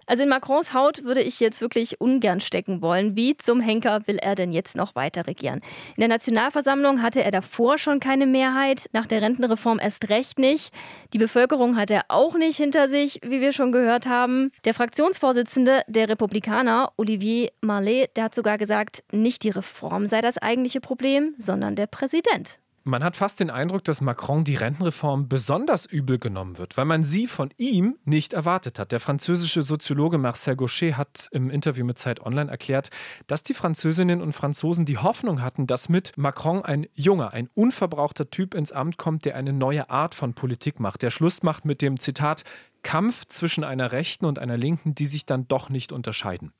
Also 0.05 0.23
in 0.23 0.29
Macrons 0.29 0.73
Haut 0.73 1.03
würde 1.03 1.21
ich 1.21 1.39
jetzt 1.39 1.61
wirklich 1.61 2.01
ungern 2.01 2.41
stecken 2.41 2.81
wollen. 2.81 3.15
Wie 3.15 3.37
zum 3.37 3.59
Henker 3.59 4.01
will 4.05 4.17
er 4.17 4.35
denn 4.35 4.51
jetzt 4.51 4.75
noch 4.75 4.95
weiter 4.95 5.27
regieren? 5.27 5.61
In 5.95 6.01
der 6.01 6.09
Nationalversammlung 6.09 7.01
hatte 7.01 7.23
er 7.23 7.31
davor 7.31 7.77
schon 7.77 7.99
keine 7.99 8.25
Mehrheit, 8.25 8.89
nach 8.93 9.05
der 9.05 9.21
Rentenreform 9.21 9.79
erst 9.79 10.09
recht 10.09 10.39
nicht. 10.39 10.73
Die 11.13 11.17
Bevölkerung 11.17 11.77
hat 11.77 11.91
er 11.91 12.05
auch 12.09 12.35
nicht 12.35 12.57
hinter 12.57 12.89
sich, 12.89 13.19
wie 13.23 13.41
wir 13.41 13.53
schon 13.53 13.71
gehört 13.71 14.07
haben. 14.07 14.51
Der 14.65 14.73
Fraktionsvorsitzende 14.73 15.83
der 15.87 16.09
Republikaner, 16.09 16.91
Olivier 16.97 17.49
Marlet, 17.61 18.15
der 18.15 18.25
hat 18.25 18.35
sogar 18.35 18.57
gesagt, 18.57 19.03
nicht 19.11 19.43
die 19.43 19.49
Reform 19.49 20.05
sei 20.05 20.21
das 20.21 20.37
eigentliche 20.37 20.81
Problem, 20.81 21.35
sondern 21.37 21.75
der 21.75 21.87
Präsident. 21.87 22.59
Man 22.85 23.01
hat 23.01 23.15
fast 23.15 23.39
den 23.39 23.49
Eindruck, 23.49 23.85
dass 23.85 24.01
Macron 24.01 24.43
die 24.43 24.55
Rentenreform 24.55 25.29
besonders 25.29 25.85
übel 25.85 26.19
genommen 26.19 26.57
wird, 26.57 26.75
weil 26.75 26.83
man 26.83 27.05
sie 27.05 27.27
von 27.27 27.49
ihm 27.55 27.97
nicht 28.03 28.33
erwartet 28.33 28.77
hat. 28.77 28.91
Der 28.91 28.99
französische 28.99 29.63
Soziologe 29.63 30.17
Marcel 30.17 30.57
Gaucher 30.57 30.97
hat 30.97 31.29
im 31.31 31.49
Interview 31.49 31.85
mit 31.85 31.97
Zeit 31.97 32.19
Online 32.19 32.51
erklärt, 32.51 32.89
dass 33.25 33.41
die 33.41 33.53
Französinnen 33.53 34.21
und 34.21 34.33
Franzosen 34.33 34.85
die 34.85 34.97
Hoffnung 34.97 35.41
hatten, 35.41 35.65
dass 35.65 35.87
mit 35.87 36.11
Macron 36.17 36.65
ein 36.65 36.85
junger, 36.93 37.31
ein 37.31 37.49
unverbrauchter 37.53 38.29
Typ 38.29 38.53
ins 38.53 38.73
Amt 38.73 38.97
kommt, 38.97 39.23
der 39.23 39.37
eine 39.37 39.53
neue 39.53 39.89
Art 39.89 40.13
von 40.13 40.33
Politik 40.33 40.81
macht, 40.81 41.03
der 41.03 41.11
Schluss 41.11 41.41
macht 41.41 41.63
mit 41.63 41.81
dem 41.81 42.01
Zitat 42.01 42.43
Kampf 42.81 43.23
zwischen 43.27 43.63
einer 43.63 43.93
Rechten 43.93 44.25
und 44.25 44.39
einer 44.39 44.57
Linken, 44.57 44.93
die 44.93 45.05
sich 45.05 45.25
dann 45.25 45.47
doch 45.47 45.69
nicht 45.69 45.93
unterscheiden. 45.93 46.51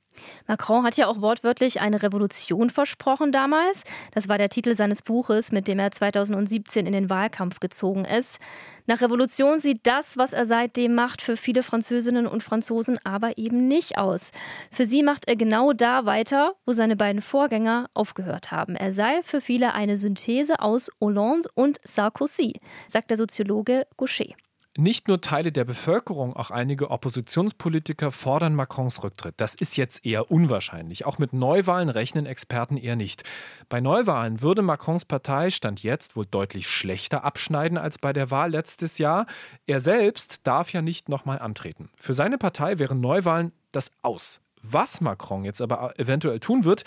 Macron 0.48 0.84
hat 0.84 0.98
ja 0.98 1.08
auch 1.08 1.22
wortwörtlich 1.22 1.82
eine 1.82 2.04
Revolution 2.04 2.70
versprochen 2.70 3.32
damals. 3.32 3.84
Das 4.14 4.28
war 4.28 4.38
der 4.38 4.50
Titel 4.50 4.76
seines 4.76 5.02
Buches, 5.02 5.52
mit 5.52 5.68
dem 5.68 5.80
er 5.80 5.92
2017 5.92 6.86
in 6.86 6.94
den 6.94 7.10
Wahlkampf 7.10 7.60
gezogen 7.60 8.06
ist. 8.06 8.40
Nach 8.86 9.02
Revolution 9.02 9.60
sieht 9.60 9.88
das, 9.88 10.18
was 10.18 10.34
er 10.34 10.46
seitdem 10.46 10.94
macht, 10.94 11.22
für 11.22 11.38
viele 11.38 11.64
Französinnen 11.64 12.28
und 12.28 12.44
Franzosen 12.44 13.00
aber 13.06 13.38
eben 13.38 13.68
nicht 13.68 13.98
aus. 13.98 14.32
Für 14.72 14.86
sie 14.86 15.04
macht 15.04 15.28
er 15.28 15.38
genau 15.38 15.72
da 15.72 16.06
weiter, 16.06 16.54
wo 16.66 16.74
seine 16.74 16.98
beiden 16.98 17.22
Vorgänger 17.22 17.90
aufgehört 17.94 18.52
haben. 18.52 18.76
Er 18.76 18.92
sei 18.92 19.22
für 19.24 19.40
viele 19.40 19.74
eine 19.74 19.96
Synthese 19.96 20.60
aus 20.60 20.92
Hollande 21.00 21.50
und 21.56 21.80
Sarkozy, 21.84 22.60
sagt 22.90 23.10
der 23.10 23.18
Soziologe 23.18 23.88
Gaucher. 23.96 24.34
Nicht 24.76 25.08
nur 25.08 25.22
Teile 25.22 25.52
der 25.52 25.66
Bevölkerung, 25.66 26.36
auch 26.36 26.50
einige 26.50 26.90
Oppositionspolitiker 26.90 28.12
fordern 28.12 28.56
Macrons 28.56 29.04
Rücktritt. 29.04 29.36
Das 29.38 29.54
ist 29.54 29.78
jetzt 29.78 30.04
eher 30.04 30.32
unwahrscheinlich. 30.32 31.06
Auch 31.06 31.20
mit 31.20 31.32
Neuwahlen 31.32 31.90
rechnen 31.90 32.26
Experten 32.26 32.78
eher 32.78 32.96
nicht. 32.96 33.24
Bei 33.70 33.82
Neuwahlen 33.82 34.42
würde 34.42 34.64
Macrons 34.64 35.06
Partei 35.06 35.52
Stand 35.52 35.84
jetzt 35.84 36.16
wohl 36.16 36.26
deutlich 36.26 36.68
schlechter 36.68 37.24
abschneiden 37.24 37.78
als 37.78 38.00
bei 38.00 38.14
der 38.14 38.32
Wahl 38.32 38.50
letztes 38.50 38.98
Jahr. 38.98 39.28
Er 39.68 39.80
selbst 39.80 40.48
darf 40.48 40.74
ja 40.74 40.82
nicht 40.82 41.08
nochmal 41.08 41.38
antreten. 41.38 41.92
Für 41.96 42.16
seine 42.16 42.40
Partei 42.40 42.80
wären 42.80 43.00
Neuwahlen 43.00 43.52
das 43.74 43.92
Aus. 44.02 44.42
Was 44.64 45.02
Macron 45.02 45.46
jetzt 45.46 45.62
aber 45.62 46.00
eventuell 46.00 46.40
tun 46.40 46.64
wird, 46.64 46.84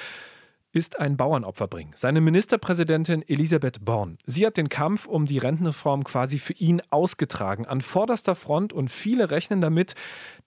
ist 0.77 1.01
ein 1.01 1.17
Bauernopfer 1.17 1.69
bringen. 1.69 1.93
Seine 1.95 2.21
Ministerpräsidentin 2.21 3.27
Elisabeth 3.27 3.83
Born. 3.83 4.19
Sie 4.27 4.45
hat 4.45 4.59
den 4.59 4.69
Kampf 4.69 5.07
um 5.07 5.25
die 5.25 5.39
Rentenreform 5.39 6.05
quasi 6.05 6.39
für 6.39 6.53
ihn 6.53 6.83
ausgetragen, 6.91 7.65
an 7.65 7.81
vorderster 7.81 8.35
Front 8.35 8.75
und 8.75 8.91
viele 8.91 9.31
rechnen 9.31 9.63
damit, 9.63 9.95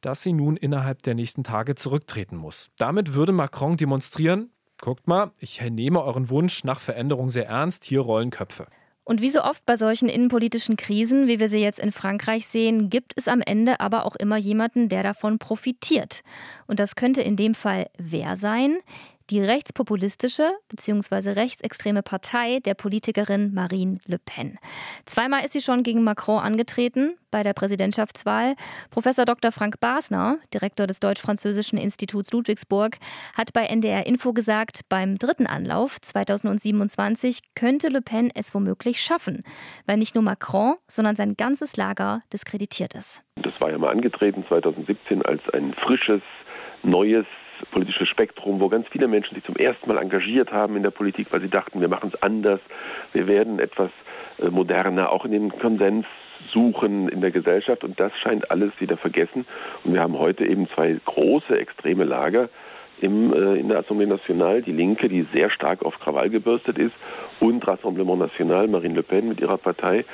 dass 0.01 0.21
sie 0.21 0.33
nun 0.33 0.55
innerhalb 0.55 1.01
der 1.01 1.15
nächsten 1.15 1.43
Tage 1.43 1.73
zurücktreten 1.73 2.37
muss. 2.37 2.69
Damit 2.77 3.15
würde 3.15 3.31
Macron 3.31 3.75
demonstrieren, 3.75 4.51
guckt 4.79 5.07
mal, 5.07 5.31
ich 5.39 5.61
nehme 5.67 6.03
euren 6.03 6.29
Wunsch 6.29 6.63
nach 6.63 6.79
Veränderung 6.79 7.29
sehr 7.29 7.47
ernst, 7.47 7.83
hier 7.83 8.01
rollen 8.01 8.29
Köpfe. 8.29 8.67
Und 9.05 9.21
wie 9.21 9.31
so 9.31 9.41
oft 9.41 9.65
bei 9.65 9.77
solchen 9.77 10.09
innenpolitischen 10.09 10.77
Krisen, 10.77 11.25
wie 11.25 11.39
wir 11.39 11.49
sie 11.49 11.57
jetzt 11.57 11.79
in 11.79 11.91
Frankreich 11.91 12.45
sehen, 12.45 12.91
gibt 12.91 13.13
es 13.15 13.27
am 13.27 13.41
Ende 13.41 13.79
aber 13.79 14.05
auch 14.05 14.15
immer 14.15 14.37
jemanden, 14.37 14.89
der 14.89 15.01
davon 15.01 15.39
profitiert. 15.39 16.21
Und 16.67 16.79
das 16.79 16.95
könnte 16.95 17.23
in 17.23 17.35
dem 17.35 17.55
Fall 17.55 17.89
wer 17.97 18.35
sein? 18.35 18.77
Die 19.29 19.41
rechtspopulistische 19.41 20.51
bzw. 20.69 21.31
rechtsextreme 21.31 22.01
Partei 22.01 22.59
der 22.65 22.73
Politikerin 22.73 23.53
Marine 23.53 23.99
Le 24.05 24.17
Pen. 24.19 24.57
Zweimal 25.05 25.45
ist 25.45 25.53
sie 25.53 25.61
schon 25.61 25.83
gegen 25.83 26.03
Macron 26.03 26.39
angetreten 26.39 27.15
bei 27.31 27.43
der 27.43 27.53
Präsidentschaftswahl. 27.53 28.55
Professor 28.89 29.25
Dr. 29.25 29.51
Frank 29.51 29.79
Basner, 29.79 30.37
Direktor 30.53 30.87
des 30.87 30.99
Deutsch-Französischen 30.99 31.77
Instituts 31.77 32.31
Ludwigsburg, 32.31 32.97
hat 33.35 33.53
bei 33.53 33.65
NDR 33.65 34.07
Info 34.07 34.33
gesagt, 34.33 34.81
beim 34.89 35.17
dritten 35.17 35.45
Anlauf 35.45 36.01
2027 36.01 37.53
könnte 37.55 37.89
Le 37.89 38.01
Pen 38.01 38.31
es 38.33 38.53
womöglich 38.55 39.01
schaffen, 39.01 39.43
weil 39.85 39.97
nicht 39.97 40.15
nur 40.15 40.23
Macron, 40.23 40.75
sondern 40.87 41.15
sein 41.15 41.35
ganzes 41.35 41.77
Lager 41.77 42.21
diskreditiert 42.33 42.95
ist. 42.95 43.23
Das 43.35 43.53
war 43.59 43.69
ja 43.69 43.77
mal 43.77 43.91
angetreten 43.91 44.43
2017 44.47 45.23
als 45.23 45.41
ein 45.53 45.73
frisches, 45.75 46.21
neues 46.83 47.25
politische 47.71 48.05
Spektrum, 48.05 48.59
wo 48.59 48.69
ganz 48.69 48.87
viele 48.89 49.07
Menschen 49.07 49.35
sich 49.35 49.43
zum 49.43 49.55
ersten 49.55 49.87
Mal 49.87 49.99
engagiert 49.99 50.51
haben 50.51 50.75
in 50.75 50.83
der 50.83 50.91
Politik, 50.91 51.27
weil 51.31 51.41
sie 51.41 51.49
dachten, 51.49 51.81
wir 51.81 51.87
machen 51.87 52.11
es 52.13 52.23
anders, 52.23 52.59
wir 53.13 53.27
werden 53.27 53.59
etwas 53.59 53.91
äh, 54.39 54.49
moderner, 54.49 55.11
auch 55.11 55.25
in 55.25 55.31
den 55.31 55.49
Konsens 55.49 56.05
suchen 56.53 57.09
in 57.09 57.21
der 57.21 57.31
Gesellschaft. 57.31 57.83
Und 57.83 57.99
das 57.99 58.11
scheint 58.21 58.49
alles 58.51 58.71
wieder 58.79 58.97
vergessen. 58.97 59.45
Und 59.83 59.93
wir 59.93 60.01
haben 60.01 60.17
heute 60.17 60.45
eben 60.45 60.67
zwei 60.69 60.97
große 61.05 61.57
extreme 61.57 62.03
Lager 62.03 62.49
im, 63.01 63.33
äh, 63.33 63.55
in 63.55 63.69
der 63.69 63.83
Assemblée 63.83 64.07
Nationale, 64.07 64.61
die 64.61 64.71
Linke, 64.71 65.09
die 65.09 65.25
sehr 65.33 65.49
stark 65.49 65.83
auf 65.85 65.99
Krawall 65.99 66.29
gebürstet 66.29 66.77
ist, 66.77 66.93
und 67.39 67.65
Rassemblement 67.67 68.19
National, 68.19 68.67
Marine 68.67 68.95
Le 68.95 69.03
Pen 69.03 69.29
mit 69.29 69.39
ihrer 69.39 69.57
Partei, 69.57 70.05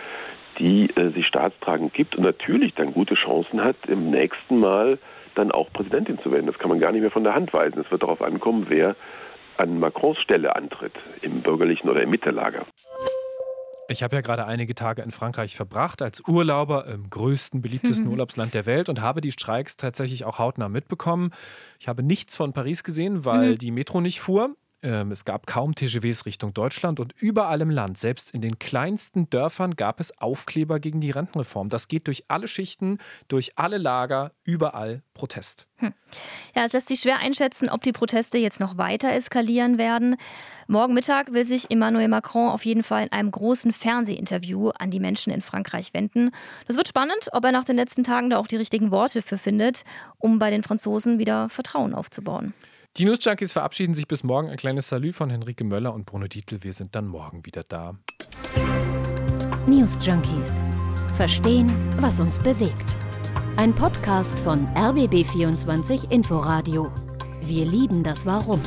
die 0.60 0.90
äh, 0.96 1.12
sich 1.12 1.26
staatstragend 1.28 1.94
gibt 1.94 2.16
und 2.16 2.24
natürlich 2.24 2.74
dann 2.76 2.94
gute 2.94 3.16
Chancen 3.16 3.62
hat, 3.64 3.76
im 3.88 4.12
nächsten 4.12 4.60
Mal 4.60 5.00
dann 5.36 5.52
auch 5.52 5.72
Präsidentin 5.72 6.20
zu 6.20 6.32
werden. 6.32 6.48
Das 6.48 6.58
kann 6.58 6.70
man 6.70 6.80
gar 6.80 6.92
nicht 6.92 7.02
mehr 7.02 7.12
von 7.12 7.24
der 7.24 7.36
Hand 7.36 7.54
weisen. 7.54 7.80
Es 7.80 7.92
wird 7.92 8.04
darauf 8.04 8.22
ankommen, 8.22 8.66
wer 8.70 8.96
an 9.58 9.80
Macrons 9.80 10.18
Stelle 10.20 10.56
antritt, 10.56 10.94
im 11.22 11.42
bürgerlichen 11.42 11.90
oder 11.90 12.02
im 12.02 12.10
Mittellager. 12.10 12.66
Ich 13.88 14.02
habe 14.02 14.16
ja 14.16 14.22
gerade 14.22 14.46
einige 14.46 14.74
Tage 14.74 15.04
in 15.04 15.12
Frankreich 15.12 15.56
verbracht 15.56 16.02
als 16.02 16.22
Urlauber 16.28 16.88
im 16.88 17.10
größten, 17.10 17.62
beliebtesten 17.62 18.08
Urlaubsland 18.12 18.54
der 18.54 18.66
Welt 18.66 18.90
und 18.90 19.00
habe 19.00 19.22
die 19.22 19.32
Streiks 19.32 19.78
tatsächlich 19.78 20.26
auch 20.26 20.40
hautnah 20.40 20.70
mitbekommen. 20.70 21.32
Ich 21.80 21.88
habe 21.88 22.02
nichts 22.02 22.36
von 22.36 22.52
Paris 22.52 22.84
gesehen, 22.84 23.26
weil 23.26 23.52
mhm. 23.52 23.58
die 23.60 23.72
Metro 23.72 24.02
nicht 24.02 24.22
fuhr. 24.22 24.56
Ähm, 24.86 25.12
es 25.12 25.26
gab 25.26 25.48
kaum 25.48 25.74
TGWs 25.74 26.28
Richtung 26.28 26.54
Deutschland 26.54 27.00
und 27.00 27.16
überall 27.18 27.60
im 27.62 27.72
Land, 27.72 27.98
selbst 27.98 28.32
in 28.32 28.42
den 28.42 28.60
kleinsten 28.60 29.28
Dörfern, 29.32 29.76
gab 29.76 30.00
es 30.00 30.16
Aufkleber 30.20 30.80
gegen 30.80 31.02
die 31.02 31.10
Rentenreform. 31.10 31.70
Das 31.70 31.88
geht 31.88 32.06
durch 32.06 32.26
alle 32.28 32.48
Schichten, 32.48 33.00
durch 33.28 33.54
alle 33.56 33.80
Lager, 33.80 34.32
überall 34.44 35.02
Protest. 35.16 35.66
Hm. 35.78 35.92
Ja, 36.56 36.66
es 36.66 36.74
lässt 36.74 36.90
sich 36.90 37.00
schwer 37.00 37.18
einschätzen, 37.18 37.68
ob 37.68 37.82
die 37.82 37.94
Proteste 37.94 38.38
jetzt 38.38 38.60
noch 38.60 38.78
weiter 38.78 39.12
eskalieren 39.12 39.80
werden. 39.80 40.18
Morgen 40.68 40.94
Mittag 40.94 41.34
will 41.34 41.46
sich 41.46 41.72
Emmanuel 41.72 42.08
Macron 42.08 42.52
auf 42.52 42.64
jeden 42.64 42.84
Fall 42.84 43.06
in 43.06 43.12
einem 43.12 43.32
großen 43.32 43.74
Fernsehinterview 43.74 44.70
an 44.70 44.92
die 44.92 45.00
Menschen 45.00 45.34
in 45.34 45.42
Frankreich 45.42 45.96
wenden. 45.96 46.30
Das 46.68 46.78
wird 46.78 46.88
spannend, 46.88 47.30
ob 47.32 47.44
er 47.44 47.52
nach 47.52 47.66
den 47.66 47.76
letzten 47.76 48.04
Tagen 48.04 48.30
da 48.30 48.38
auch 48.38 48.48
die 48.48 48.56
richtigen 48.56 48.92
Worte 48.92 49.24
für 49.24 49.40
findet, 49.40 49.84
um 50.20 50.38
bei 50.38 50.52
den 50.52 50.62
Franzosen 50.62 51.18
wieder 51.18 51.50
Vertrauen 51.50 51.96
aufzubauen. 51.96 52.54
Die 52.98 53.04
News 53.04 53.18
Junkies 53.26 53.52
verabschieden 53.52 53.94
sich 53.94 54.08
bis 54.08 54.24
morgen. 54.24 54.48
Ein 54.50 54.56
kleines 54.56 54.88
Salü 54.88 55.12
von 55.12 55.30
Henrike 55.30 55.66
Möller 55.66 55.94
und 55.94 56.06
Bruno 56.06 56.30
Dietl. 56.30 56.64
Wir 56.64 56.72
sind 56.72 56.96
dann 56.96 57.08
morgen 57.08 57.46
wieder 57.46 57.64
da. 57.66 57.98
News 59.68 59.98
Junkies. 60.00 60.64
Verstehen, 61.18 61.70
was 62.00 62.22
uns 62.22 62.40
bewegt. 62.40 62.96
Ein 63.58 63.76
Podcast 63.76 64.40
von 64.40 64.66
RBB24 64.76 66.10
Inforadio. 66.10 66.90
Wir 67.42 67.66
lieben 67.66 68.02
das 68.02 68.26
Warum. 68.26 68.62